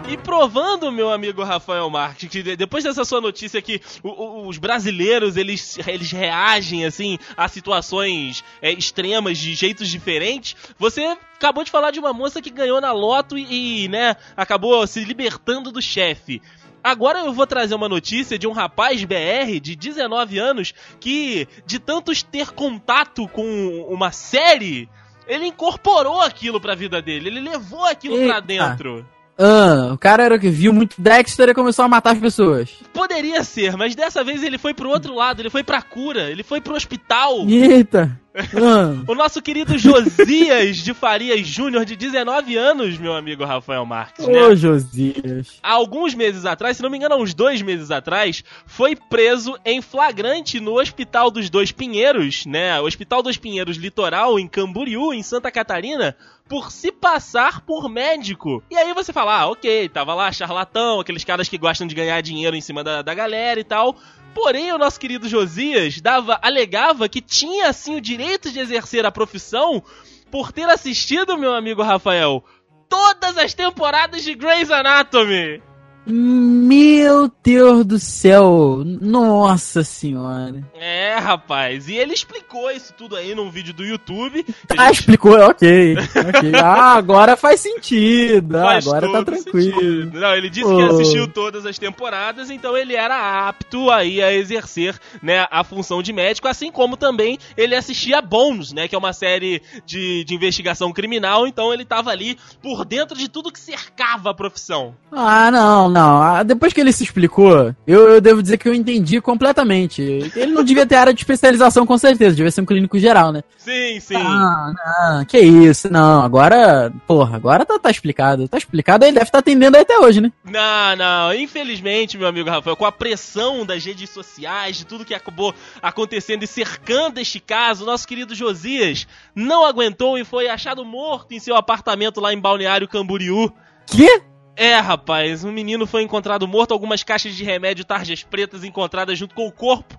E 0.06 0.18
provando, 0.18 0.92
meu 0.92 1.10
amigo 1.10 1.42
Rafael 1.42 1.88
Marques, 1.88 2.28
que 2.28 2.42
depois 2.56 2.84
dessa 2.84 3.06
sua 3.06 3.22
notícia 3.22 3.62
que 3.62 3.80
os 4.02 4.58
brasileiros 4.58 5.36
eles, 5.36 5.78
eles 5.88 6.10
reagem 6.12 6.84
assim 6.84 7.18
a 7.34 7.48
situações 7.48 8.44
é, 8.60 8.70
extremas 8.70 9.38
de 9.38 9.54
jeitos 9.54 9.88
diferentes, 9.88 10.54
você 10.78 11.16
acabou 11.34 11.64
de 11.64 11.70
falar 11.70 11.90
de 11.90 11.98
uma 11.98 12.12
moça 12.12 12.42
que 12.42 12.50
ganhou 12.50 12.82
na 12.82 12.92
loto 12.92 13.38
e, 13.38 13.84
e 13.84 13.88
né, 13.88 14.14
acabou 14.36 14.86
se 14.86 15.02
libertando 15.02 15.72
do 15.72 15.80
chefe. 15.80 16.42
Agora 16.82 17.20
eu 17.20 17.32
vou 17.32 17.46
trazer 17.46 17.74
uma 17.74 17.88
notícia 17.88 18.38
de 18.38 18.46
um 18.46 18.52
rapaz 18.52 19.02
BR 19.04 19.58
de 19.58 19.74
19 19.74 20.38
anos 20.38 20.74
que, 21.00 21.48
de 21.64 21.78
tantos 21.78 22.22
ter 22.22 22.50
contato 22.50 23.26
com 23.28 23.86
uma 23.88 24.12
série, 24.12 24.86
ele 25.26 25.46
incorporou 25.46 26.20
aquilo 26.20 26.60
pra 26.60 26.74
vida 26.74 27.00
dele, 27.00 27.28
ele 27.28 27.40
levou 27.40 27.86
aquilo 27.86 28.16
Eita. 28.16 28.26
pra 28.26 28.40
dentro. 28.40 29.13
Ah, 29.38 29.90
o 29.92 29.98
cara 29.98 30.22
era 30.22 30.38
que 30.38 30.48
viu 30.48 30.72
muito 30.72 31.00
Dexter 31.00 31.48
e 31.48 31.54
começou 31.54 31.84
a 31.84 31.88
matar 31.88 32.12
as 32.12 32.18
pessoas. 32.18 32.70
Poderia 32.92 33.42
ser, 33.42 33.76
mas 33.76 33.94
dessa 33.94 34.22
vez 34.22 34.42
ele 34.42 34.58
foi 34.58 34.72
pro 34.72 34.88
outro 34.88 35.14
lado, 35.14 35.40
ele 35.42 35.50
foi 35.50 35.64
pra 35.64 35.82
cura, 35.82 36.30
ele 36.30 36.42
foi 36.42 36.60
pro 36.60 36.74
hospital. 36.76 37.46
Eita! 37.48 38.18
Ah, 38.36 39.00
O 39.06 39.14
nosso 39.14 39.40
querido 39.40 39.78
Josias 39.78 40.78
de 40.78 40.92
Farias 40.92 41.46
Júnior, 41.46 41.84
de 41.84 41.94
19 41.94 42.56
anos, 42.56 42.98
meu 42.98 43.14
amigo 43.14 43.44
Rafael 43.44 43.86
Marques, 43.86 44.26
né? 44.26 44.42
Ô, 44.42 44.56
Josias. 44.56 45.58
Há 45.62 45.70
alguns 45.72 46.14
meses 46.16 46.44
atrás, 46.44 46.76
se 46.76 46.82
não 46.82 46.90
me 46.90 46.96
engano, 46.96 47.14
há 47.14 47.18
uns 47.18 47.32
dois 47.32 47.62
meses 47.62 47.92
atrás, 47.92 48.42
foi 48.66 48.96
preso 48.96 49.56
em 49.64 49.80
flagrante 49.80 50.58
no 50.58 50.80
Hospital 50.80 51.30
dos 51.30 51.48
Dois 51.48 51.70
Pinheiros, 51.70 52.44
né? 52.44 52.80
O 52.80 52.86
Hospital 52.86 53.22
dos 53.22 53.36
Pinheiros 53.36 53.76
Litoral, 53.76 54.36
em 54.36 54.48
Camboriú, 54.48 55.14
em 55.14 55.22
Santa 55.22 55.48
Catarina, 55.52 56.16
por 56.48 56.70
se 56.70 56.92
passar 56.92 57.62
por 57.62 57.88
médico. 57.88 58.62
E 58.70 58.76
aí 58.76 58.92
você 58.92 59.12
fala, 59.12 59.40
ah, 59.40 59.50
ok, 59.50 59.88
tava 59.88 60.14
lá 60.14 60.30
charlatão, 60.30 61.00
aqueles 61.00 61.24
caras 61.24 61.48
que 61.48 61.58
gostam 61.58 61.86
de 61.86 61.94
ganhar 61.94 62.20
dinheiro 62.20 62.54
em 62.54 62.60
cima 62.60 62.84
da, 62.84 63.02
da 63.02 63.14
galera 63.14 63.58
e 63.58 63.64
tal. 63.64 63.96
Porém, 64.34 64.72
o 64.72 64.78
nosso 64.78 64.98
querido 64.98 65.28
Josias 65.28 66.00
dava, 66.00 66.38
alegava 66.42 67.08
que 67.08 67.20
tinha 67.20 67.68
assim 67.68 67.96
o 67.96 68.00
direito 68.00 68.50
de 68.50 68.58
exercer 68.58 69.06
a 69.06 69.12
profissão 69.12 69.82
por 70.30 70.52
ter 70.52 70.68
assistido, 70.68 71.38
meu 71.38 71.54
amigo 71.54 71.82
Rafael, 71.82 72.44
todas 72.88 73.38
as 73.38 73.54
temporadas 73.54 74.22
de 74.22 74.34
Grey's 74.34 74.70
Anatomy. 74.70 75.62
Meu 76.06 77.32
Deus 77.42 77.84
do 77.84 77.98
céu. 77.98 78.82
Nossa 78.84 79.82
senhora. 79.82 80.62
É, 80.74 81.16
rapaz. 81.16 81.88
E 81.88 81.94
ele 81.94 82.12
explicou 82.12 82.70
isso 82.70 82.92
tudo 82.96 83.16
aí 83.16 83.34
num 83.34 83.50
vídeo 83.50 83.72
do 83.72 83.84
YouTube. 83.84 84.44
Ah, 84.76 84.86
gente- 84.88 85.00
explicou, 85.00 85.38
ok. 85.40 85.96
ok. 85.96 86.52
Ah, 86.62 86.94
agora 86.94 87.36
faz 87.36 87.60
sentido. 87.60 88.56
Ah, 88.58 88.64
Faz 88.64 88.86
agora 88.86 89.10
tá 89.12 89.24
tranquilo. 89.24 89.72
sentido. 89.80 90.20
Não, 90.20 90.34
ele 90.34 90.50
disse 90.50 90.74
que 90.74 90.82
assistiu 90.82 91.26
todas 91.28 91.64
as 91.66 91.78
temporadas, 91.78 92.50
então 92.50 92.76
ele 92.76 92.94
era 92.94 93.48
apto 93.48 93.90
aí 93.90 94.22
a 94.22 94.32
exercer, 94.32 94.98
né, 95.22 95.46
a 95.50 95.64
função 95.64 96.02
de 96.02 96.12
médico, 96.12 96.48
assim 96.48 96.70
como 96.70 96.96
também 96.96 97.38
ele 97.56 97.74
assistia 97.74 98.20
Bones, 98.22 98.72
né, 98.72 98.88
que 98.88 98.94
é 98.94 98.98
uma 98.98 99.12
série 99.12 99.62
de, 99.86 100.24
de 100.24 100.34
investigação 100.34 100.92
criminal, 100.92 101.46
então 101.46 101.72
ele 101.72 101.84
tava 101.84 102.10
ali 102.10 102.38
por 102.62 102.84
dentro 102.84 103.16
de 103.16 103.28
tudo 103.28 103.52
que 103.52 103.60
cercava 103.60 104.30
a 104.30 104.34
profissão. 104.34 104.94
Ah, 105.12 105.50
não, 105.50 105.88
não. 105.94 106.44
Depois 106.44 106.72
que 106.72 106.80
ele 106.80 106.92
se 106.92 107.04
explicou, 107.04 107.72
eu, 107.86 108.08
eu 108.14 108.20
devo 108.20 108.42
dizer 108.42 108.58
que 108.58 108.68
eu 108.68 108.74
entendi 108.74 109.20
completamente. 109.20 110.02
Ele 110.02 110.52
não 110.52 110.64
devia 110.64 110.84
ter 110.84 110.96
área 110.96 111.14
de 111.14 111.20
especialização, 111.20 111.86
com 111.86 111.96
certeza. 111.96 112.34
Devia 112.34 112.50
ser 112.50 112.62
um 112.62 112.66
clínico 112.66 112.98
geral, 112.98 113.30
né? 113.30 113.42
Sim, 113.56 114.00
sim. 114.00 114.16
Ah, 114.16 114.72
não, 114.74 115.24
que 115.24 115.38
isso, 115.38 115.88
não. 115.90 116.22
Agora, 116.22 116.92
porra, 117.06 117.36
agora 117.36 117.64
tá, 117.64 117.78
tá 117.78 117.90
explicado. 117.90 118.48
Tá 118.48 118.58
explicado, 118.58 119.04
ele 119.04 119.12
deve 119.12 119.26
estar 119.26 119.38
atendendo 119.38 119.76
aí 119.76 119.82
até 119.82 119.96
hoje, 119.96 120.20
né? 120.20 120.32
Não, 120.44 120.96
não, 120.96 121.34
infelizmente, 121.34 122.18
meu 122.18 122.26
amigo 122.26 122.50
Rafael, 122.50 122.76
com 122.76 122.84
a 122.84 122.92
pressão 122.92 123.64
das 123.64 123.84
redes 123.84 124.10
sociais, 124.10 124.76
de 124.78 124.84
tudo 124.84 125.04
que 125.04 125.14
acabou 125.14 125.54
acontecendo 125.80 126.42
e 126.42 126.48
cercando 126.48 127.20
este 127.20 127.38
caso, 127.38 127.86
nosso 127.86 128.08
querido 128.08 128.34
Josias 128.34 129.06
não 129.34 129.64
aguentou 129.64 130.18
e 130.18 130.24
foi 130.24 130.48
achado 130.48 130.84
morto 130.84 131.32
em 131.32 131.38
seu 131.38 131.54
apartamento 131.54 132.20
lá 132.20 132.32
em 132.32 132.40
Balneário 132.40 132.88
Camboriú. 132.88 133.52
Que? 133.86 134.33
É, 134.56 134.76
rapaz, 134.76 135.44
um 135.44 135.50
menino 135.52 135.86
foi 135.86 136.02
encontrado 136.02 136.46
morto, 136.46 136.72
algumas 136.72 137.02
caixas 137.02 137.34
de 137.34 137.42
remédio 137.44 137.84
tarjas 137.84 138.22
pretas 138.22 138.62
encontradas 138.64 139.18
junto 139.18 139.34
com 139.34 139.46
o 139.46 139.52
corpo. 139.52 139.98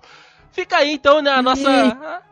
Fica 0.50 0.78
aí 0.78 0.92
então 0.92 1.20
nossa 1.42 1.70
a- 1.70 1.94
nossa 1.94 2.22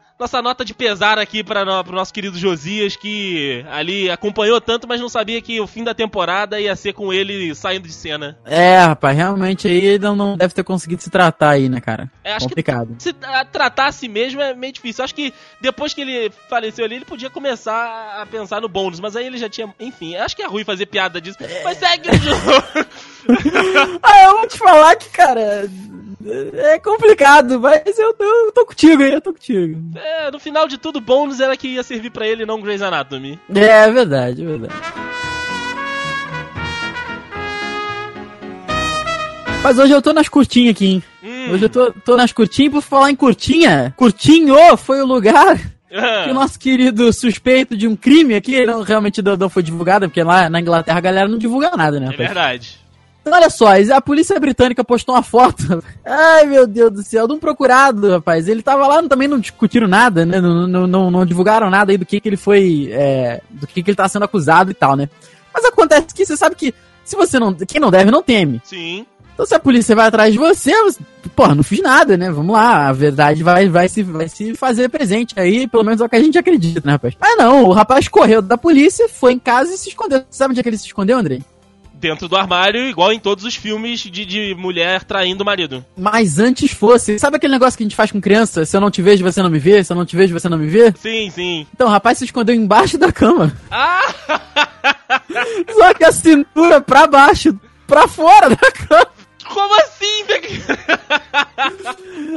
nota 0.43 0.65
de 0.65 0.75
pesar 0.75 1.19
aqui 1.19 1.43
para 1.43 1.83
pro 1.83 1.95
nosso 1.95 2.13
querido 2.13 2.39
Josias 2.39 2.97
que 2.97 3.65
ali 3.71 4.11
acompanhou 4.11 4.61
tanto, 4.61 4.87
mas 4.87 5.01
não 5.01 5.09
sabia 5.09 5.41
que 5.41 5.61
o 5.61 5.67
fim 5.67 5.83
da 5.83 5.95
temporada 5.95 6.61
ia 6.61 6.75
ser 6.77 6.93
com 6.93 7.13
ele 7.13 7.55
saindo 7.55 7.89
de 7.89 7.95
cena. 7.95 8.39
É, 8.45 8.79
rapaz, 8.79 9.17
realmente 9.17 9.67
aí 9.69 9.85
ele 9.85 9.99
não, 9.99 10.37
deve 10.37 10.55
ter 10.55 10.65
conseguido 10.65 11.03
se 11.03 11.11
tratar 11.11 11.51
aí, 11.51 11.69
né, 11.69 11.81
cara? 11.81 12.11
É, 12.23 12.39
Complicado. 12.39 12.97
se 12.99 13.13
tratar 13.13 13.87
a 13.87 13.93
si 13.93 14.09
mesmo 14.09 14.41
é 14.41 14.55
meio 14.55 14.73
difícil. 14.73 15.05
Acho 15.05 15.15
que 15.15 15.33
depois 15.61 15.93
que 15.93 16.01
ele 16.01 16.31
faleceu 16.49 16.85
ali, 16.85 16.97
ele 16.97 17.05
podia 17.05 17.31
começar 17.31 18.21
a 18.21 18.27
pensar 18.27 18.61
no 18.61 18.69
bônus, 18.69 19.01
mas 19.01 19.17
aí 19.17 19.27
ele 19.27 19.39
já 19.39 19.49
tinha. 19.49 19.73
Enfim, 19.81 20.17
acho 20.17 20.37
que 20.37 20.43
é 20.43 20.47
ruim 20.47 20.65
fazer 20.65 20.87
piada 20.87 21.21
disso. 21.21 21.39
Mas 21.63 21.79
segue 21.79 22.11
o 22.11 22.15
jogo. 22.15 22.89
Ah, 24.03 24.25
eu 24.25 24.37
vou 24.37 24.47
te 24.47 24.59
falar 24.59 24.97
que, 24.97 25.09
cara, 25.09 25.67
é 26.27 26.79
complicado, 26.79 27.61
mas 27.61 27.99
eu 27.99 28.15
tô, 28.15 28.25
eu 28.25 28.53
tô 28.53 28.65
contigo 28.67 29.03
aí, 29.03 29.13
eu 29.13 29.21
tô 29.21 29.33
contigo. 29.33 29.81
É, 29.97 30.31
no 30.31 30.39
final 30.39 30.67
de 30.67 30.79
tudo, 30.79 31.01
bônus 31.01 31.41
era 31.41 31.57
que 31.57 31.69
ia 31.69 31.83
servir 31.83 32.11
pra 32.11 32.27
ele, 32.27 32.47
não 32.47 32.61
Grey's 32.61 32.83
Anatomy. 32.83 33.39
É, 33.55 33.65
é 33.65 33.91
verdade, 33.91 34.43
é 34.43 34.47
verdade. 34.47 34.75
Mas 39.63 39.79
hoje 39.79 39.93
eu 39.93 40.03
tô 40.03 40.13
nas 40.13 40.29
curtinhas 40.29 40.75
aqui, 40.75 40.87
hein? 40.87 41.03
Hum. 41.23 41.53
Hoje 41.53 41.65
eu 41.65 41.71
tô, 41.71 41.93
tô 41.93 42.17
nas 42.17 42.33
curtinhas, 42.33 42.73
por 42.73 42.83
falar 42.83 43.11
em 43.11 43.17
curtinha, 43.17 43.95
curtinho 43.97 44.57
foi 44.77 45.01
o 45.01 45.07
lugar 45.07 45.59
Ah, 45.91 46.25
que 46.25 46.31
o 46.31 46.35
nosso 46.35 46.59
querido 46.59 47.11
suspeito 47.13 47.77
de 47.77 47.89
um 47.89 47.97
crime 47.97 48.35
aqui, 48.35 48.65
não, 48.67 48.83
realmente 48.83 49.23
não, 49.23 49.37
não 49.37 49.49
foi 49.49 49.63
divulgado, 49.63 50.07
porque 50.07 50.23
lá 50.23 50.51
na 50.51 50.61
Inglaterra 50.61 50.99
a 50.99 51.01
galera 51.01 51.29
não 51.29 51.39
divulga 51.39 51.71
nada, 51.77 51.99
né? 51.99 52.07
é 52.07 52.11
rapaz? 52.11 52.29
verdade. 52.29 52.84
Olha 53.27 53.49
só, 53.49 53.69
a 53.93 54.01
polícia 54.01 54.39
britânica 54.39 54.85
postou 54.85 55.15
uma 55.15 55.23
foto. 55.23 55.83
Ai, 56.05 56.47
meu 56.47 56.67
Deus 56.67 56.93
do 56.93 57.03
céu, 57.03 57.27
de 57.27 57.33
um 57.33 57.39
procurado, 57.39 58.11
rapaz. 58.11 58.49
Ele 58.49 58.63
tava 58.63 58.87
lá, 58.87 59.03
também 59.05 59.27
não 59.27 59.39
discutiram 59.39 59.89
nada, 59.89 60.27
né? 60.27 60.41
Não, 60.41 60.67
não, 60.67 60.87
não, 60.87 61.11
não 61.11 61.27
divulgaram 61.27 61.71
nada 61.71 61.93
aí 61.93 61.99
do 61.99 62.07
que, 62.07 62.21
que 62.21 62.29
ele 62.29 62.37
foi. 62.37 62.91
é, 62.93 63.41
do 63.51 63.67
que, 63.67 63.83
que 63.83 63.91
ele 63.91 63.97
tá 63.97 64.09
sendo 64.09 64.25
acusado 64.25 64.71
e 64.71 64.75
tal, 64.75 64.97
né? 64.97 65.09
Mas 65.53 65.65
acontece 65.65 66.09
que 66.15 66.27
você 66.27 66.37
sabe 66.37 66.57
que 66.57 66.75
se 67.05 67.17
você 67.17 67.39
não. 67.39 67.55
Quem 67.55 67.81
não 67.81 67.91
deve, 67.91 68.11
não 68.11 68.23
teme. 68.23 68.61
Sim. 68.65 69.07
Então 69.35 69.45
se 69.45 69.55
a 69.55 69.59
polícia 69.59 69.97
vai 69.97 70.07
atrás 70.07 70.33
de 70.33 70.39
você, 70.39 70.73
você 70.83 71.01
porra, 71.35 71.57
não 71.57 71.65
fiz 71.65 71.83
nada, 71.83 72.17
né? 72.17 72.31
Vamos 72.31 72.53
lá, 72.53 72.89
a 72.89 72.93
verdade 72.93 73.43
vai, 73.43 73.69
vai, 73.69 73.89
se, 73.89 74.03
vai 74.03 74.29
se 74.29 74.55
fazer 74.55 74.89
presente 74.89 75.35
aí, 75.37 75.67
pelo 75.67 75.83
menos 75.83 76.01
é 76.01 76.05
o 76.05 76.09
que 76.09 76.15
a 76.15 76.23
gente 76.23 76.39
acredita, 76.39 76.83
né, 76.85 76.93
rapaz? 76.93 77.15
Mas 77.21 77.37
não, 77.37 77.65
o 77.65 77.73
rapaz 77.73 78.07
correu 78.07 78.41
da 78.41 78.57
polícia, 78.57 79.09
foi 79.09 79.33
em 79.33 79.39
casa 79.39 79.75
e 79.75 79.79
se 79.79 79.89
escondeu. 79.89 80.23
Sabe 80.31 80.53
onde 80.53 80.61
é 80.61 80.63
que 80.63 80.69
ele 80.69 80.79
se 80.79 80.87
escondeu, 80.87 81.19
Andrei? 81.19 81.43
Dentro 82.05 82.29
do 82.29 82.37
armário, 82.37 82.87
igual 82.87 83.15
em 83.15 83.19
todos 83.19 83.47
os 83.47 83.55
filmes 83.55 84.01
de, 84.01 84.27
de 84.27 84.55
mulher 84.55 85.05
traindo 85.05 85.43
o 85.43 85.47
marido. 85.47 85.83
Mas 85.97 86.39
antes 86.39 86.71
fosse. 86.71 87.19
Sabe 87.19 87.39
aquele 87.39 87.55
negócio 87.55 87.79
que 87.79 87.83
a 87.83 87.87
gente 87.87 87.97
faz 87.97 88.13
com 88.13 88.21
criança? 88.21 88.67
Se 88.67 88.77
eu 88.77 88.81
não 88.83 88.91
te 88.91 89.01
vejo, 89.01 89.25
você 89.25 89.43
não 89.43 89.49
me 89.49 89.59
vê. 89.59 89.83
Se 89.83 89.91
eu 89.91 89.97
não 89.97 90.05
te 90.05 90.15
vejo, 90.15 90.39
você 90.39 90.47
não 90.47 90.59
me 90.59 90.67
vê. 90.67 90.93
Sim, 90.99 91.31
sim. 91.31 91.67
Então 91.73 91.87
o 91.87 91.91
rapaz 91.91 92.19
se 92.19 92.27
escondeu 92.27 92.55
embaixo 92.55 92.99
da 92.99 93.11
cama. 93.11 93.57
Ah! 93.71 94.03
Só 95.73 95.95
que 95.95 96.05
a 96.05 96.13
cintura 96.13 96.79
pra 96.79 97.07
baixo, 97.07 97.59
pra 97.87 98.07
fora 98.07 98.51
da 98.51 98.71
cama. 98.71 99.14
Como 99.55 99.75
assim? 99.81 100.25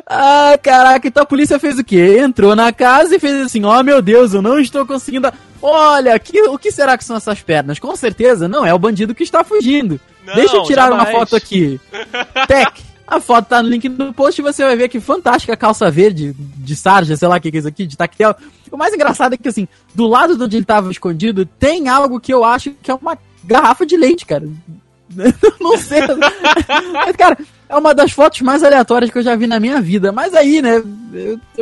Ah, 0.09 0.57
caraca, 0.61 1.05
então 1.05 1.23
a 1.23 1.25
polícia 1.25 1.59
fez 1.59 1.77
o 1.77 1.83
quê? 1.83 2.17
Entrou 2.19 2.55
na 2.55 2.71
casa 2.71 3.15
e 3.15 3.19
fez 3.19 3.45
assim: 3.45 3.65
Ó, 3.65 3.83
meu 3.83 4.01
Deus, 4.01 4.33
eu 4.33 4.41
não 4.41 4.57
estou 4.57 4.85
conseguindo. 4.85 5.29
Olha, 5.61 6.17
que, 6.17 6.41
o 6.43 6.57
que 6.57 6.71
será 6.71 6.97
que 6.97 7.03
são 7.03 7.17
essas 7.17 7.41
pernas? 7.41 7.77
Com 7.77 7.93
certeza 7.95 8.47
não 8.47 8.65
é 8.65 8.73
o 8.73 8.79
bandido 8.79 9.13
que 9.13 9.23
está 9.23 9.43
fugindo. 9.43 9.99
Não, 10.25 10.35
Deixa 10.35 10.55
eu 10.55 10.63
tirar 10.63 10.91
uma 10.91 11.03
jamais. 11.03 11.17
foto 11.17 11.35
aqui. 11.35 11.79
Tec. 12.47 12.83
A 13.05 13.21
foto 13.21 13.47
tá 13.47 13.63
no 13.63 13.69
link 13.69 13.87
no 13.87 14.13
post 14.13 14.39
e 14.39 14.43
você 14.43 14.63
vai 14.63 14.75
ver 14.75 14.89
que 14.89 14.99
fantástica 14.99 15.55
calça 15.55 15.89
verde 15.89 16.35
de 16.37 16.75
sarja, 16.75 17.15
sei 17.15 17.27
lá 17.27 17.37
o 17.37 17.41
que, 17.41 17.49
que 17.49 17.57
é 17.57 17.59
isso 17.59 17.67
aqui, 17.67 17.85
de 17.85 17.95
tactel. 17.95 18.35
O 18.69 18.75
mais 18.75 18.93
engraçado 18.93 19.33
é 19.33 19.37
que, 19.37 19.47
assim, 19.47 19.65
do 19.95 20.07
lado 20.07 20.37
de 20.37 20.43
onde 20.43 20.57
ele 20.57 20.65
tava 20.65 20.91
escondido, 20.91 21.45
tem 21.45 21.87
algo 21.87 22.19
que 22.19 22.33
eu 22.33 22.43
acho 22.43 22.71
que 22.83 22.91
é 22.91 22.93
uma 22.93 23.17
garrafa 23.45 23.85
de 23.85 23.95
leite, 23.95 24.25
cara. 24.25 24.49
Não 25.59 25.77
sei. 25.77 26.01
Mas, 26.93 27.15
cara, 27.15 27.37
é 27.69 27.75
uma 27.75 27.93
das 27.93 28.11
fotos 28.11 28.41
mais 28.41 28.63
aleatórias 28.63 29.11
que 29.11 29.17
eu 29.17 29.23
já 29.23 29.35
vi 29.35 29.47
na 29.47 29.59
minha 29.59 29.81
vida. 29.81 30.11
Mas 30.11 30.33
aí, 30.33 30.61
né, 30.61 30.81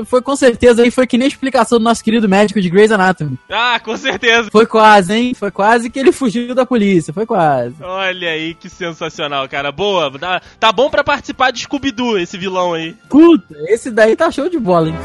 foi 0.06 0.22
com 0.22 0.36
certeza 0.36 0.84
aí, 0.84 0.92
foi 0.92 1.08
que 1.08 1.18
nem 1.18 1.26
a 1.26 1.30
explicação 1.30 1.78
do 1.78 1.84
nosso 1.84 2.04
querido 2.04 2.30
médico 2.30 2.62
de 2.62 2.70
Grey's 2.70 2.92
Anatomy. 2.92 3.38
Ah, 3.50 3.80
com 3.80 3.96
certeza. 3.98 4.50
Foi 4.52 4.66
quase, 4.66 5.14
hein? 5.14 5.34
Foi 5.34 5.52
quase 5.52 5.90
que 5.90 6.00
ele 6.00 6.12
fugiu 6.12 6.54
da 6.54 6.66
polícia, 6.66 7.14
foi 7.14 7.26
quase. 7.26 7.76
Olha 7.82 8.30
aí, 8.30 8.54
que 8.54 8.70
sensacional, 8.70 9.48
cara. 9.50 9.72
Boa. 9.72 10.12
Tá, 10.20 10.42
tá 10.60 10.72
bom 10.72 10.90
pra 10.90 11.04
participar 11.04 11.52
de 11.52 11.62
Scooby-Doo, 11.62 12.18
esse 12.20 12.38
vilão 12.38 12.74
aí. 12.74 12.94
Puta, 13.10 13.56
esse 13.68 13.90
daí 13.92 14.16
tá 14.16 14.32
show 14.32 14.50
de 14.50 14.60
bola, 14.60 14.90
hein? 14.90 14.96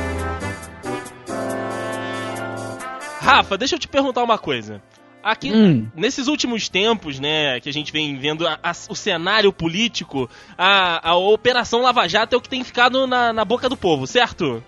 Rafa, 3.20 3.58
deixa 3.58 3.74
eu 3.74 3.78
te 3.78 3.86
perguntar 3.86 4.22
uma 4.22 4.38
coisa. 4.38 4.80
Aqui, 5.22 5.52
Hum. 5.52 5.86
nesses 5.94 6.28
últimos 6.28 6.68
tempos, 6.68 7.20
né, 7.20 7.60
que 7.60 7.68
a 7.68 7.72
gente 7.72 7.92
vem 7.92 8.16
vendo 8.16 8.46
a- 8.48 8.58
a- 8.62 8.72
o 8.88 8.94
cenário 8.94 9.52
político, 9.52 10.28
a, 10.56 11.10
a 11.10 11.14
Operação 11.16 11.82
Lava 11.82 12.08
Jato 12.08 12.34
é 12.34 12.38
o 12.38 12.40
que 12.40 12.48
tem 12.48 12.64
ficado 12.64 13.06
na, 13.06 13.32
na 13.32 13.44
boca 13.44 13.68
do 13.68 13.76
povo, 13.76 14.06
certo? 14.06 14.64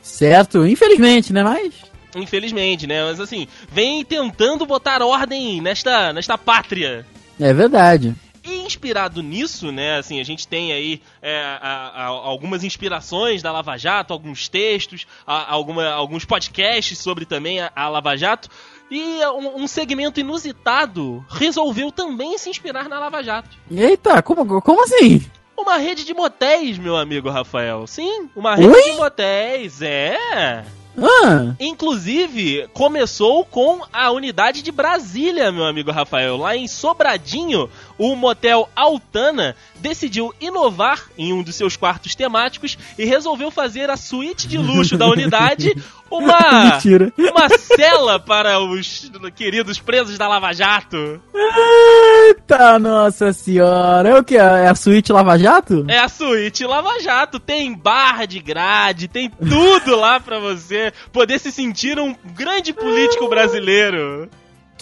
Certo, 0.00 0.66
infelizmente, 0.66 1.32
né? 1.32 1.42
Mas. 1.42 1.74
Infelizmente, 2.16 2.86
né? 2.86 3.04
Mas 3.04 3.20
assim, 3.20 3.46
vem 3.70 4.04
tentando 4.04 4.64
botar 4.66 5.02
ordem 5.02 5.60
nesta, 5.60 6.12
nesta 6.12 6.36
pátria. 6.38 7.06
É 7.38 7.52
verdade. 7.52 8.14
E 8.42 8.62
inspirado 8.62 9.22
nisso, 9.22 9.70
né, 9.70 9.98
assim, 9.98 10.18
a 10.18 10.24
gente 10.24 10.48
tem 10.48 10.72
aí 10.72 11.02
é, 11.20 11.42
a- 11.42 11.92
a- 11.94 12.04
algumas 12.06 12.64
inspirações 12.64 13.42
da 13.42 13.52
Lava 13.52 13.76
Jato, 13.76 14.14
alguns 14.14 14.48
textos, 14.48 15.06
a- 15.26 15.52
alguma- 15.52 15.90
alguns 15.90 16.24
podcasts 16.24 16.96
sobre 16.98 17.26
também 17.26 17.60
a, 17.60 17.70
a 17.76 17.88
Lava 17.90 18.16
Jato, 18.16 18.48
e 18.90 19.24
um, 19.26 19.62
um 19.62 19.66
segmento 19.66 20.18
inusitado 20.18 21.24
resolveu 21.28 21.92
também 21.92 22.36
se 22.36 22.50
inspirar 22.50 22.88
na 22.88 22.98
Lava 22.98 23.22
Jato. 23.22 23.56
Eita, 23.70 24.20
como, 24.22 24.60
como 24.60 24.82
assim? 24.82 25.24
Uma 25.56 25.76
rede 25.76 26.04
de 26.04 26.14
motéis, 26.14 26.78
meu 26.78 26.96
amigo 26.96 27.30
Rafael. 27.30 27.86
Sim, 27.86 28.28
uma 28.34 28.56
rede 28.56 28.74
Oi? 28.74 28.82
de 28.82 28.92
motéis, 28.96 29.82
é. 29.82 30.64
Ah, 30.98 31.54
Inclusive, 31.60 32.68
começou 32.74 33.44
com 33.44 33.80
a 33.92 34.10
unidade 34.10 34.62
de 34.62 34.72
Brasília, 34.72 35.52
meu 35.52 35.64
amigo 35.64 35.90
Rafael. 35.90 36.36
Lá 36.36 36.56
em 36.56 36.66
Sobradinho, 36.66 37.70
o 38.00 38.16
motel 38.16 38.66
Altana 38.74 39.54
decidiu 39.76 40.32
inovar 40.40 41.04
em 41.18 41.34
um 41.34 41.42
dos 41.42 41.54
seus 41.54 41.76
quartos 41.76 42.14
temáticos 42.14 42.78
e 42.98 43.04
resolveu 43.04 43.50
fazer 43.50 43.90
a 43.90 43.96
suíte 43.96 44.48
de 44.48 44.56
luxo 44.56 44.96
da 44.96 45.06
unidade 45.06 45.74
uma, 46.10 46.72
mentira. 46.72 47.12
uma 47.18 47.46
cela 47.50 48.18
para 48.18 48.58
os 48.58 49.12
queridos 49.36 49.78
presos 49.78 50.16
da 50.16 50.26
Lava 50.26 50.50
Jato. 50.54 51.20
Eita, 51.34 52.78
nossa 52.78 53.34
senhora. 53.34 54.08
É 54.08 54.18
o 54.18 54.24
que? 54.24 54.38
É 54.38 54.68
a 54.68 54.74
suíte 54.74 55.12
Lava 55.12 55.38
Jato? 55.38 55.84
É 55.86 55.98
a 55.98 56.08
suíte 56.08 56.64
Lava 56.64 56.98
Jato. 57.00 57.38
Tem 57.38 57.74
bar 57.74 58.26
de 58.26 58.40
grade, 58.40 59.08
tem 59.08 59.28
tudo 59.28 59.94
lá 59.94 60.18
pra 60.18 60.38
você 60.38 60.90
poder 61.12 61.38
se 61.38 61.52
sentir 61.52 61.98
um 61.98 62.16
grande 62.34 62.72
político 62.72 63.28
brasileiro. 63.28 64.30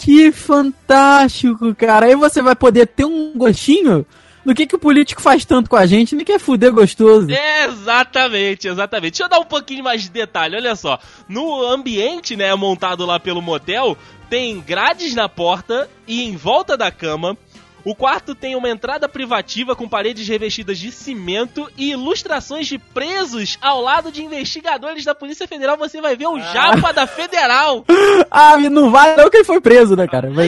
Que 0.01 0.31
fantástico, 0.31 1.75
cara. 1.75 2.05
Aí 2.05 2.15
você 2.15 2.41
vai 2.41 2.55
poder 2.55 2.87
ter 2.87 3.05
um 3.05 3.33
gostinho 3.35 4.05
do 4.45 4.55
que, 4.55 4.65
que 4.65 4.75
o 4.75 4.79
político 4.79 5.21
faz 5.21 5.43
tanto 5.43 5.69
com 5.69 5.75
a 5.75 5.85
gente, 5.85 6.15
nem 6.15 6.25
quer 6.25 6.39
fuder 6.39 6.71
gostoso. 6.71 7.27
Exatamente, 7.29 8.67
exatamente. 8.69 9.11
Deixa 9.11 9.23
eu 9.25 9.29
dar 9.29 9.39
um 9.39 9.45
pouquinho 9.45 9.83
mais 9.83 10.03
de 10.03 10.09
detalhe, 10.09 10.55
olha 10.55 10.75
só. 10.75 10.97
No 11.27 11.65
ambiente, 11.65 12.37
né, 12.37 12.55
montado 12.55 13.05
lá 13.05 13.19
pelo 13.19 13.41
motel, 13.41 13.97
tem 14.29 14.61
grades 14.61 15.13
na 15.13 15.27
porta 15.27 15.89
e 16.07 16.23
em 16.23 16.37
volta 16.37 16.77
da 16.77 16.91
cama. 16.91 17.37
O 17.83 17.95
quarto 17.95 18.35
tem 18.35 18.55
uma 18.55 18.69
entrada 18.69 19.07
privativa 19.07 19.75
com 19.75 19.87
paredes 19.87 20.27
revestidas 20.27 20.77
de 20.77 20.91
cimento 20.91 21.69
e 21.77 21.91
ilustrações 21.91 22.67
de 22.67 22.77
presos 22.77 23.57
ao 23.61 23.81
lado 23.81 24.11
de 24.11 24.23
investigadores 24.23 25.05
da 25.05 25.15
Polícia 25.15 25.47
Federal. 25.47 25.77
Você 25.77 26.01
vai 26.01 26.15
ver 26.15 26.27
o 26.27 26.39
japa 26.39 26.91
da 26.91 27.07
Federal. 27.07 27.85
Ah, 28.31 28.57
não 28.57 28.91
vai 28.91 29.15
não 29.15 29.29
que 29.29 29.37
ele 29.37 29.43
foi 29.43 29.59
preso, 29.59 29.95
né, 29.95 30.07
cara? 30.07 30.31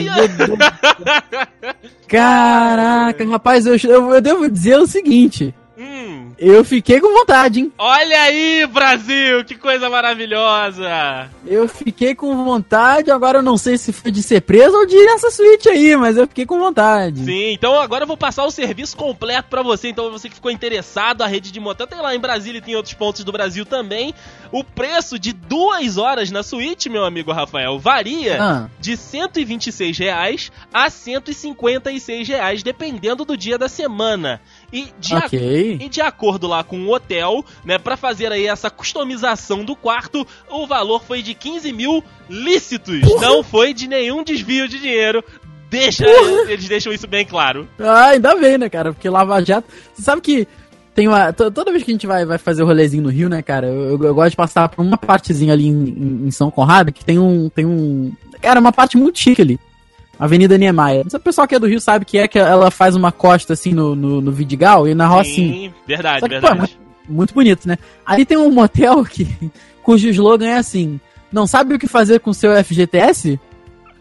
Caraca, 2.06 3.28
rapaz, 3.28 3.66
eu, 3.66 3.76
eu, 3.84 4.14
eu 4.14 4.20
devo 4.20 4.48
dizer 4.48 4.78
o 4.78 4.86
seguinte. 4.86 5.52
Hum, 5.76 6.11
Eu 6.44 6.64
fiquei 6.64 7.00
com 7.00 7.12
vontade, 7.12 7.60
hein? 7.60 7.72
olha 7.78 8.20
aí, 8.22 8.66
Brasil, 8.66 9.44
que 9.44 9.54
coisa 9.54 9.88
maravilhosa. 9.88 11.30
Eu 11.46 11.68
fiquei 11.68 12.16
com 12.16 12.44
vontade, 12.44 13.12
agora 13.12 13.38
eu 13.38 13.42
não 13.42 13.56
sei 13.56 13.78
se 13.78 13.92
foi 13.92 14.10
de 14.10 14.22
ser 14.24 14.40
preso 14.40 14.76
ou 14.76 14.84
de 14.84 14.96
ir 14.96 15.06
nessa 15.06 15.30
suíte 15.30 15.68
aí, 15.68 15.96
mas 15.96 16.16
eu 16.16 16.26
fiquei 16.26 16.44
com 16.44 16.58
vontade. 16.58 17.24
Sim, 17.24 17.52
então 17.52 17.80
agora 17.80 18.02
eu 18.02 18.08
vou 18.08 18.16
passar 18.16 18.44
o 18.44 18.50
serviço 18.50 18.96
completo 18.96 19.48
pra 19.48 19.62
você. 19.62 19.88
Então 19.88 20.10
você 20.10 20.28
que 20.28 20.34
ficou 20.34 20.50
interessado, 20.50 21.22
a 21.22 21.28
rede 21.28 21.52
de 21.52 21.60
motel 21.60 21.86
tem 21.86 22.00
lá 22.00 22.12
em 22.12 22.18
Brasília 22.18 22.58
e 22.58 22.62
tem 22.62 22.74
outros 22.74 22.94
pontos 22.94 23.22
do 23.22 23.30
Brasil 23.30 23.64
também. 23.64 24.12
O 24.50 24.64
preço 24.64 25.18
de 25.20 25.32
duas 25.32 25.96
horas 25.96 26.30
na 26.32 26.42
suíte, 26.42 26.88
meu 26.90 27.04
amigo 27.04 27.30
Rafael, 27.32 27.78
varia 27.78 28.42
Ah. 28.42 28.68
de 28.80 28.96
126 28.96 29.96
reais 29.96 30.50
a 30.74 30.90
156 30.90 32.26
reais, 32.28 32.62
dependendo 32.64 33.24
do 33.24 33.36
dia 33.36 33.56
da 33.56 33.68
semana. 33.68 34.40
E 34.72 34.88
de, 34.98 35.14
a- 35.14 35.18
Ok. 35.18 35.78
e 35.80 35.88
de 35.88 36.00
acordo 36.00 36.46
lá 36.46 36.64
com 36.64 36.78
o 36.80 36.94
hotel, 36.94 37.44
né, 37.64 37.76
para 37.78 37.96
fazer 37.96 38.32
aí 38.32 38.46
essa 38.46 38.70
customização 38.70 39.64
do 39.64 39.76
quarto, 39.76 40.26
o 40.50 40.66
valor 40.66 41.02
foi 41.04 41.20
de 41.22 41.34
15 41.34 41.72
mil 41.72 42.02
lícitos. 42.28 43.00
Não 43.20 43.42
foi 43.42 43.74
de 43.74 43.86
nenhum 43.86 44.24
desvio 44.24 44.66
de 44.68 44.78
dinheiro. 44.80 45.22
Deixa, 45.70 46.04
eles 46.48 46.68
deixam 46.68 46.92
isso 46.92 47.06
bem 47.06 47.24
claro. 47.24 47.66
Ah, 47.78 48.06
ainda 48.08 48.34
bem, 48.36 48.58
né, 48.58 48.68
cara? 48.68 48.92
Porque 48.92 49.08
Lava 49.08 49.42
Jato. 49.44 49.68
Você 49.94 50.02
sabe 50.02 50.20
que 50.20 50.46
tem 50.94 51.08
uma. 51.08 51.32
to- 51.32 51.50
Toda 51.50 51.70
vez 51.72 51.82
que 51.82 51.90
a 51.90 51.94
gente 51.94 52.06
vai, 52.06 52.26
vai 52.26 52.36
fazer 52.36 52.62
o 52.62 52.66
rolezinho 52.66 53.02
no 53.04 53.08
Rio, 53.08 53.28
né, 53.28 53.40
cara? 53.40 53.66
Eu, 53.68 53.90
eu- 53.98 54.02
eu 54.04 54.14
gosto 54.14 54.30
de 54.32 54.36
passar 54.36 54.68
por 54.68 54.82
uma 54.84 54.98
partezinha 54.98 55.52
ali 55.54 55.66
em, 55.68 55.72
em- 55.88 56.26
em 56.26 56.30
São 56.30 56.50
Conrado 56.50 56.92
que 56.92 57.02
tem 57.04 57.18
um. 57.18 57.48
Tem 57.48 57.64
um. 57.64 58.12
Cara, 58.42 58.60
uma 58.60 58.72
parte 58.72 58.98
muito 58.98 59.18
chique 59.18 59.40
ali. 59.40 59.58
Avenida 60.22 60.56
Niemeyer. 60.56 61.04
O 61.12 61.18
pessoal 61.18 61.48
que 61.48 61.56
é 61.56 61.58
do 61.58 61.66
Rio 61.66 61.80
sabe 61.80 62.04
que 62.04 62.16
é 62.16 62.28
que 62.28 62.38
ela 62.38 62.70
faz 62.70 62.94
uma 62.94 63.10
costa 63.10 63.54
assim 63.54 63.72
no, 63.72 63.96
no, 63.96 64.20
no 64.20 64.30
Vidigal 64.30 64.86
e 64.86 64.94
na 64.94 65.08
Rocinha. 65.08 65.52
Sim, 65.52 65.74
verdade, 65.84 66.20
que, 66.20 66.20
pô, 66.20 66.26
é 66.26 66.28
verdade. 66.28 66.58
muito, 66.58 66.78
muito 67.08 67.34
bonito, 67.34 67.66
né? 67.66 67.76
Ali 68.06 68.24
tem 68.24 68.38
um 68.38 68.48
motel 68.48 69.02
que, 69.04 69.26
cujo 69.82 70.08
slogan 70.10 70.46
é 70.46 70.58
assim: 70.58 71.00
Não 71.32 71.44
sabe 71.44 71.74
o 71.74 71.78
que 71.78 71.88
fazer 71.88 72.20
com 72.20 72.32
seu 72.32 72.52
FGTS? 72.62 73.40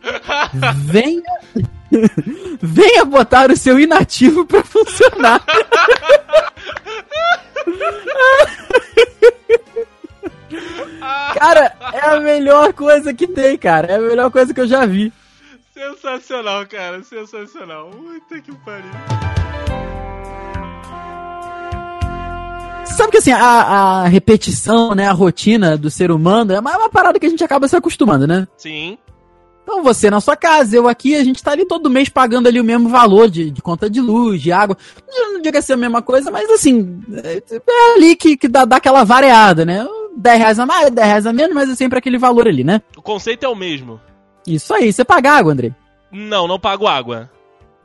Venha. 0.85 1.23
Venha 2.61 3.03
botar 3.03 3.49
o 3.49 3.57
seu 3.57 3.79
inativo 3.79 4.45
pra 4.45 4.63
funcionar. 4.63 5.43
Cara, 11.33 11.73
é 11.93 12.05
a 12.11 12.19
melhor 12.19 12.73
coisa 12.73 13.11
que 13.11 13.25
tem, 13.25 13.57
cara. 13.57 13.93
É 13.93 13.95
a 13.95 14.01
melhor 14.01 14.29
coisa 14.29 14.53
que 14.53 14.61
eu 14.61 14.67
já 14.67 14.85
vi. 14.85 15.11
Sensacional, 15.81 16.67
cara, 16.67 17.01
sensacional. 17.01 17.89
Puta 17.89 18.39
que 18.39 18.51
pariu. 18.57 18.91
Sabe 22.85 23.11
que 23.11 23.17
assim, 23.17 23.31
a, 23.31 23.39
a 23.39 24.07
repetição, 24.07 24.93
né, 24.93 25.07
a 25.07 25.11
rotina 25.11 25.75
do 25.75 25.89
ser 25.89 26.11
humano 26.11 26.53
é 26.53 26.59
uma, 26.59 26.71
é 26.71 26.77
uma 26.77 26.89
parada 26.89 27.19
que 27.19 27.25
a 27.25 27.29
gente 27.29 27.43
acaba 27.43 27.67
se 27.67 27.75
acostumando, 27.75 28.27
né? 28.27 28.47
Sim, 28.57 28.95
Então 29.63 29.81
você 29.81 30.11
na 30.11 30.21
sua 30.21 30.35
casa, 30.35 30.75
eu 30.75 30.87
aqui, 30.87 31.15
a 31.15 31.23
gente 31.23 31.41
tá 31.41 31.51
ali 31.51 31.65
todo 31.65 31.89
mês 31.89 32.09
pagando 32.09 32.47
ali 32.47 32.59
o 32.59 32.63
mesmo 32.63 32.87
valor 32.87 33.27
de, 33.27 33.49
de 33.49 33.61
conta 33.61 33.89
de 33.89 33.99
luz, 33.99 34.39
de 34.39 34.51
água. 34.51 34.77
Não, 35.07 35.33
não 35.33 35.41
diga 35.41 35.63
ser 35.63 35.73
a 35.73 35.77
mesma 35.77 36.03
coisa, 36.03 36.29
mas 36.29 36.47
assim, 36.51 37.01
é, 37.23 37.37
é 37.37 37.95
ali 37.95 38.15
que, 38.15 38.37
que 38.37 38.47
dá, 38.47 38.65
dá 38.65 38.75
aquela 38.75 39.03
variada, 39.03 39.65
né? 39.65 39.83
10 40.15 40.37
reais 40.37 40.59
a 40.59 40.65
mais, 40.67 40.91
10 40.91 41.07
reais 41.07 41.25
a 41.25 41.33
menos, 41.33 41.55
mas 41.55 41.69
é 41.71 41.75
sempre 41.75 41.97
aquele 41.97 42.19
valor 42.19 42.47
ali, 42.47 42.63
né? 42.63 42.83
o 42.95 43.01
conceito 43.01 43.45
é 43.45 43.49
o 43.49 43.55
mesmo. 43.55 43.99
Isso 44.45 44.73
aí, 44.73 44.91
você 44.91 45.03
paga 45.05 45.31
água, 45.33 45.51
André. 45.53 45.71
Não, 46.11 46.47
não 46.47 46.59
pago 46.59 46.87
água. 46.87 47.29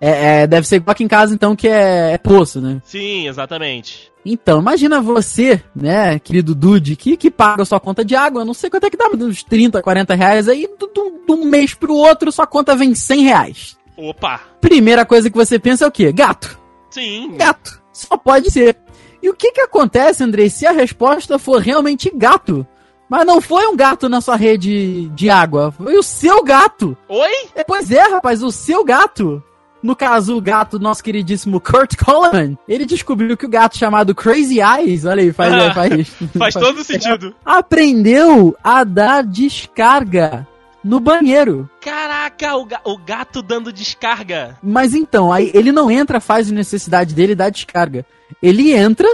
É, 0.01 0.43
é, 0.43 0.47
deve 0.47 0.67
ser 0.67 0.77
igual 0.77 0.93
aqui 0.93 1.05
em 1.05 1.09
casa, 1.09 1.35
então, 1.35 1.57
que 1.57 1.67
é, 1.69 2.13
é 2.13 2.19
poço, 2.19 2.61
né? 2.61 2.81
Sim, 2.85 3.27
exatamente. 3.29 4.13
Então, 4.25 4.59
imagina 4.61 5.01
você, 5.01 5.63
né, 5.75 6.19
querido 6.19 6.55
Dude, 6.55 6.97
que, 6.97 7.17
que 7.17 7.31
paga 7.31 7.65
sua 7.65 7.79
conta 7.81 8.05
de 8.05 8.15
água, 8.17 8.45
não 8.45 8.53
sei 8.53 8.69
quanto 8.69 8.85
é 8.85 8.91
que 8.91 8.97
dá, 8.97 9.09
uns 9.09 9.43
30, 9.43 9.81
40 9.81 10.15
reais, 10.15 10.49
aí 10.49 10.67
de 10.67 11.01
um- 11.01 11.25
de 11.27 11.33
um 11.33 11.45
mês 11.47 11.73
pro 11.75 11.95
outro 11.95 12.31
sua 12.33 12.47
conta 12.47 12.75
vem 12.77 12.95
100 12.95 13.23
reais. 13.23 13.77
Opa! 13.97 14.41
Primeira 14.61 15.07
coisa 15.07 15.31
que 15.31 15.37
você 15.37 15.59
pensa 15.59 15.85
é 15.85 15.89
o 15.89 15.93
quê? 15.93 16.13
Gato. 16.13 16.59
Sim. 16.91 17.35
Gato. 17.37 17.81
Só 17.93 18.17
pode 18.19 18.51
ser. 18.51 18.77
E 19.23 19.31
o 19.31 19.35
que 19.35 19.53
que 19.53 19.61
acontece, 19.63 20.23
Andrei, 20.23 20.51
se 20.51 20.67
a 20.67 20.73
resposta 20.73 21.39
for 21.39 21.61
realmente 21.61 22.11
gato? 22.15 22.67
Mas 23.09 23.25
não 23.27 23.41
foi 23.41 23.67
um 23.69 23.77
gato 23.77 24.09
na 24.09 24.21
sua 24.21 24.37
rede 24.37 25.07
de 25.09 25.31
água, 25.31 25.71
foi 25.73 25.97
o 25.97 26.03
seu 26.03 26.43
gato. 26.43 26.97
Oi? 27.09 27.31
É, 27.55 27.63
pois 27.63 27.91
é, 27.91 28.03
rapaz, 28.03 28.43
o 28.43 28.51
seu 28.51 28.85
gato. 28.85 29.43
No 29.83 29.95
caso, 29.95 30.37
o 30.37 30.41
gato, 30.41 30.81
nosso 30.81 31.05
queridíssimo 31.05 31.61
Kurt 31.61 31.95
Coleman, 31.97 32.59
ele 32.67 32.85
descobriu 32.85 33.37
que 33.37 33.47
o 33.47 33.49
gato 33.49 33.77
chamado 33.79 34.15
Crazy 34.15 34.59
Eyes, 34.61 35.05
olha 35.05 35.23
aí, 35.23 35.33
faz, 35.33 35.53
Ah, 35.55 35.73
faz, 35.75 36.09
Faz 36.37 36.55
todo 36.55 36.83
sentido. 36.83 37.33
aprendeu 37.45 38.57
a 38.65 38.83
dar 38.83 39.23
descarga 39.23 40.47
no 40.83 40.99
banheiro. 40.99 41.69
Caraca, 41.81 42.57
o, 42.57 42.65
ga- 42.65 42.81
o 42.85 42.97
gato 42.99 43.43
dando 43.43 43.73
descarga. 43.73 44.57
Mas 44.63 44.95
então, 44.95 45.33
aí 45.33 45.51
ele 45.55 45.71
não 45.71 45.91
entra, 45.91 46.21
faz 46.21 46.51
a 46.51 46.55
necessidade 46.55 47.15
dele 47.15 47.33
e 47.33 47.37
dá 47.37 47.49
descarga. 47.51 48.05
Ele 48.43 48.73
entra, 48.73 49.07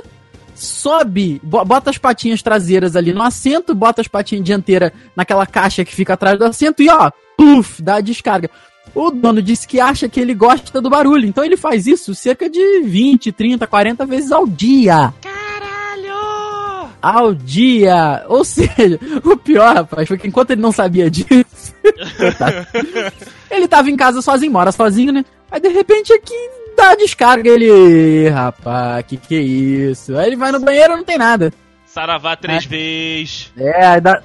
sobe, 0.55 1.41
bo- 1.43 1.65
bota 1.65 1.91
as 1.91 1.99
patinhas 1.99 2.43
traseiras 2.43 2.95
ali 2.97 3.13
no 3.13 3.23
assento, 3.23 3.75
bota 3.75 4.01
as 4.01 4.09
patinhas 4.09 4.45
dianteiras 4.45 4.93
naquela 5.17 5.47
caixa 5.47 5.85
que 5.85 5.95
fica 5.95 6.15
atrás 6.15 6.39
do 6.39 6.45
assento 6.45 6.83
e 6.83 6.89
ó, 6.91 7.11
pluf, 7.37 7.83
dá 7.83 7.97
a 7.97 8.01
descarga. 8.01 8.51
O 8.95 9.11
dono 9.11 9.41
disse 9.41 9.67
que 9.67 9.81
acha 9.81 10.09
que 10.09 10.21
ele 10.21 10.35
gosta 10.35 10.81
do 10.81 10.91
barulho, 10.91 11.27
então 11.27 11.45
ele 11.45 11.57
faz 11.57 11.87
isso 11.87 12.15
cerca 12.15 12.51
de 12.51 12.81
20, 12.83 13.33
30, 13.33 13.67
40 13.67 14.05
vezes 14.05 14.33
ao 14.33 14.47
dia. 14.47 15.15
Caralho! 15.23 16.91
Ao 17.01 17.33
dia! 17.35 18.25
Ou 18.29 18.45
seja, 18.45 18.99
o 19.25 19.37
pior, 19.37 19.75
rapaz, 19.77 20.07
foi 20.09 20.19
que 20.19 20.27
enquanto 20.29 20.51
ele 20.51 20.61
não 20.61 20.73
sabia 20.73 21.11
disso, 21.11 21.73
ele 23.51 23.69
tava 23.69 23.91
em 23.91 23.97
casa 23.97 24.21
sozinho, 24.21 24.53
mora 24.53 24.73
sozinho, 24.73 25.13
né? 25.13 25.25
Aí 25.51 25.61
de 25.61 25.69
repente 25.69 26.13
aqui 26.13 26.35
dá 26.77 26.91
a 26.91 26.97
descarga, 26.97 27.49
ele. 27.49 27.67
"Ih, 27.67 28.29
Rapaz, 28.29 29.05
que 29.07 29.17
que 29.17 29.35
é 29.35 29.41
isso? 29.41 30.17
Aí 30.17 30.27
ele 30.29 30.37
vai 30.37 30.53
no 30.53 30.61
banheiro 30.61 30.97
não 30.97 31.05
tem 31.05 31.19
nada. 31.19 31.53
Saravá 31.87 32.37
três 32.37 32.65
vezes. 32.65 33.53
É, 33.57 33.85
aí 33.87 34.01
dá, 34.01 34.23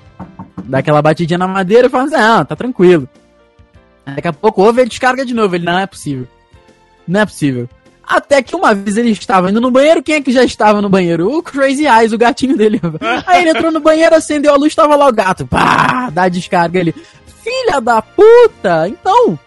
dá 0.63 0.77
aquela 0.79 1.01
batidinha 1.01 1.37
na 1.37 1.47
madeira 1.47 1.87
e 1.87 1.89
fala 1.89 2.05
assim: 2.05 2.15
não, 2.15 2.45
tá 2.45 2.55
tranquilo. 2.55 3.07
Aí 4.05 4.15
Daqui 4.15 4.27
a 4.29 4.33
pouco 4.33 4.63
ouve 4.63 4.81
ele 4.81 4.89
descarga 4.89 5.25
de 5.25 5.33
novo. 5.33 5.55
Ele, 5.55 5.65
não 5.65 5.77
é 5.77 5.85
possível. 5.85 6.27
Não 7.07 7.19
é 7.19 7.25
possível. 7.25 7.67
Até 8.07 8.41
que 8.41 8.55
uma 8.55 8.73
vez 8.73 8.95
ele 8.95 9.11
estava 9.11 9.51
indo 9.51 9.59
no 9.59 9.69
banheiro, 9.69 10.01
quem 10.01 10.15
é 10.15 10.21
que 10.21 10.31
já 10.31 10.41
estava 10.41 10.81
no 10.81 10.87
banheiro? 10.87 11.29
O 11.29 11.43
Crazy 11.43 11.85
Eyes, 11.85 12.13
o 12.13 12.17
gatinho 12.17 12.55
dele. 12.55 12.79
Aí 13.27 13.41
ele 13.41 13.49
entrou 13.49 13.69
no 13.69 13.81
banheiro, 13.81 14.15
acendeu 14.15 14.53
a 14.53 14.57
luz, 14.57 14.73
tava 14.73 14.95
lá 14.95 15.07
o 15.07 15.11
gato. 15.11 15.45
Pá, 15.45 16.09
dá 16.09 16.29
descarga 16.29 16.79
ele. 16.79 16.95
Filha 17.43 17.81
da 17.81 18.01
puta! 18.01 18.87
Então, 18.87 19.37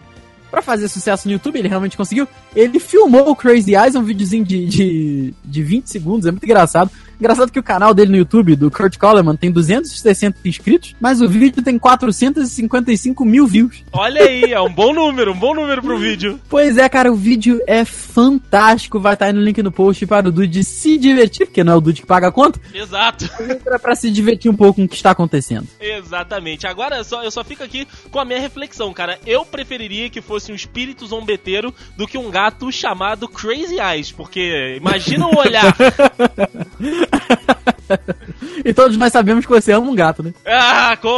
pra 0.51 0.61
fazer 0.61 0.87
sucesso 0.89 1.27
no 1.27 1.33
YouTube, 1.33 1.57
ele 1.57 1.69
realmente 1.69 1.97
conseguiu. 1.97 2.27
Ele 2.55 2.79
filmou 2.79 3.29
o 3.29 3.35
Crazy 3.35 3.75
Eyes, 3.75 3.95
um 3.95 4.03
videozinho 4.03 4.43
de, 4.43 4.65
de, 4.67 5.33
de 5.43 5.63
20 5.63 5.89
segundos, 5.89 6.27
é 6.27 6.31
muito 6.31 6.43
engraçado. 6.43 6.91
Engraçado 7.21 7.51
que 7.51 7.59
o 7.59 7.63
canal 7.63 7.93
dele 7.93 8.09
no 8.09 8.17
YouTube, 8.17 8.55
do 8.55 8.71
Kurt 8.71 8.97
Coleman, 8.97 9.35
tem 9.35 9.51
260 9.51 10.39
inscritos, 10.43 10.95
mas 10.99 11.21
o 11.21 11.29
vídeo 11.29 11.61
tem 11.61 11.77
455 11.77 13.23
mil 13.23 13.45
views. 13.45 13.83
Olha 13.93 14.23
aí, 14.23 14.51
é 14.51 14.59
um 14.59 14.73
bom 14.73 14.91
número, 14.91 15.31
um 15.31 15.37
bom 15.37 15.53
número 15.53 15.83
pro 15.83 15.99
vídeo. 15.99 16.39
Pois 16.49 16.79
é, 16.79 16.89
cara, 16.89 17.13
o 17.13 17.15
vídeo 17.15 17.61
é 17.67 17.85
fantástico. 17.85 18.99
Vai 18.99 19.13
estar 19.13 19.27
aí 19.27 19.33
no 19.33 19.39
link 19.39 19.61
no 19.61 19.71
post 19.71 20.03
para 20.07 20.29
o 20.29 20.31
Dude 20.31 20.63
se 20.63 20.97
divertir, 20.97 21.45
porque 21.45 21.63
não 21.63 21.73
é 21.73 21.75
o 21.75 21.81
Dude 21.81 22.01
que 22.01 22.07
paga 22.07 22.29
a 22.29 22.31
conta. 22.31 22.59
Exato. 22.73 23.29
Entra 23.39 23.77
pra 23.77 23.93
se 23.93 24.09
divertir 24.09 24.49
um 24.49 24.55
pouco 24.55 24.77
com 24.77 24.85
o 24.85 24.89
que 24.89 24.95
está 24.95 25.11
acontecendo. 25.11 25.67
Exatamente. 25.79 26.65
Agora 26.65 26.97
eu 26.97 27.03
só, 27.03 27.23
eu 27.23 27.29
só 27.29 27.43
fico 27.43 27.63
aqui 27.63 27.87
com 28.09 28.17
a 28.17 28.25
minha 28.25 28.39
reflexão, 28.39 28.91
cara. 28.91 29.19
Eu 29.27 29.45
preferiria 29.45 30.09
que 30.09 30.21
fosse 30.21 30.51
um 30.51 30.55
espírito 30.55 31.05
zombeteiro 31.05 31.71
do 31.95 32.07
que 32.07 32.17
um 32.17 32.31
gato 32.31 32.71
chamado 32.71 33.27
Crazy 33.27 33.79
Eyes, 33.79 34.11
porque 34.11 34.75
imagina 34.75 35.27
o 35.27 35.37
olhar. 35.37 35.71
e 38.63 38.73
todos 38.73 38.97
nós 38.97 39.11
sabemos 39.11 39.45
que 39.45 39.51
você 39.51 39.71
ama 39.71 39.89
um 39.89 39.95
gato, 39.95 40.23
né? 40.23 40.33
ah, 40.45 40.97
com... 41.01 41.09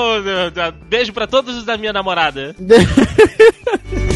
beijo 0.88 1.14
pra 1.14 1.28
todos 1.28 1.56
os 1.58 1.64
da 1.64 1.78
minha 1.78 1.94
namorada. 1.94 2.56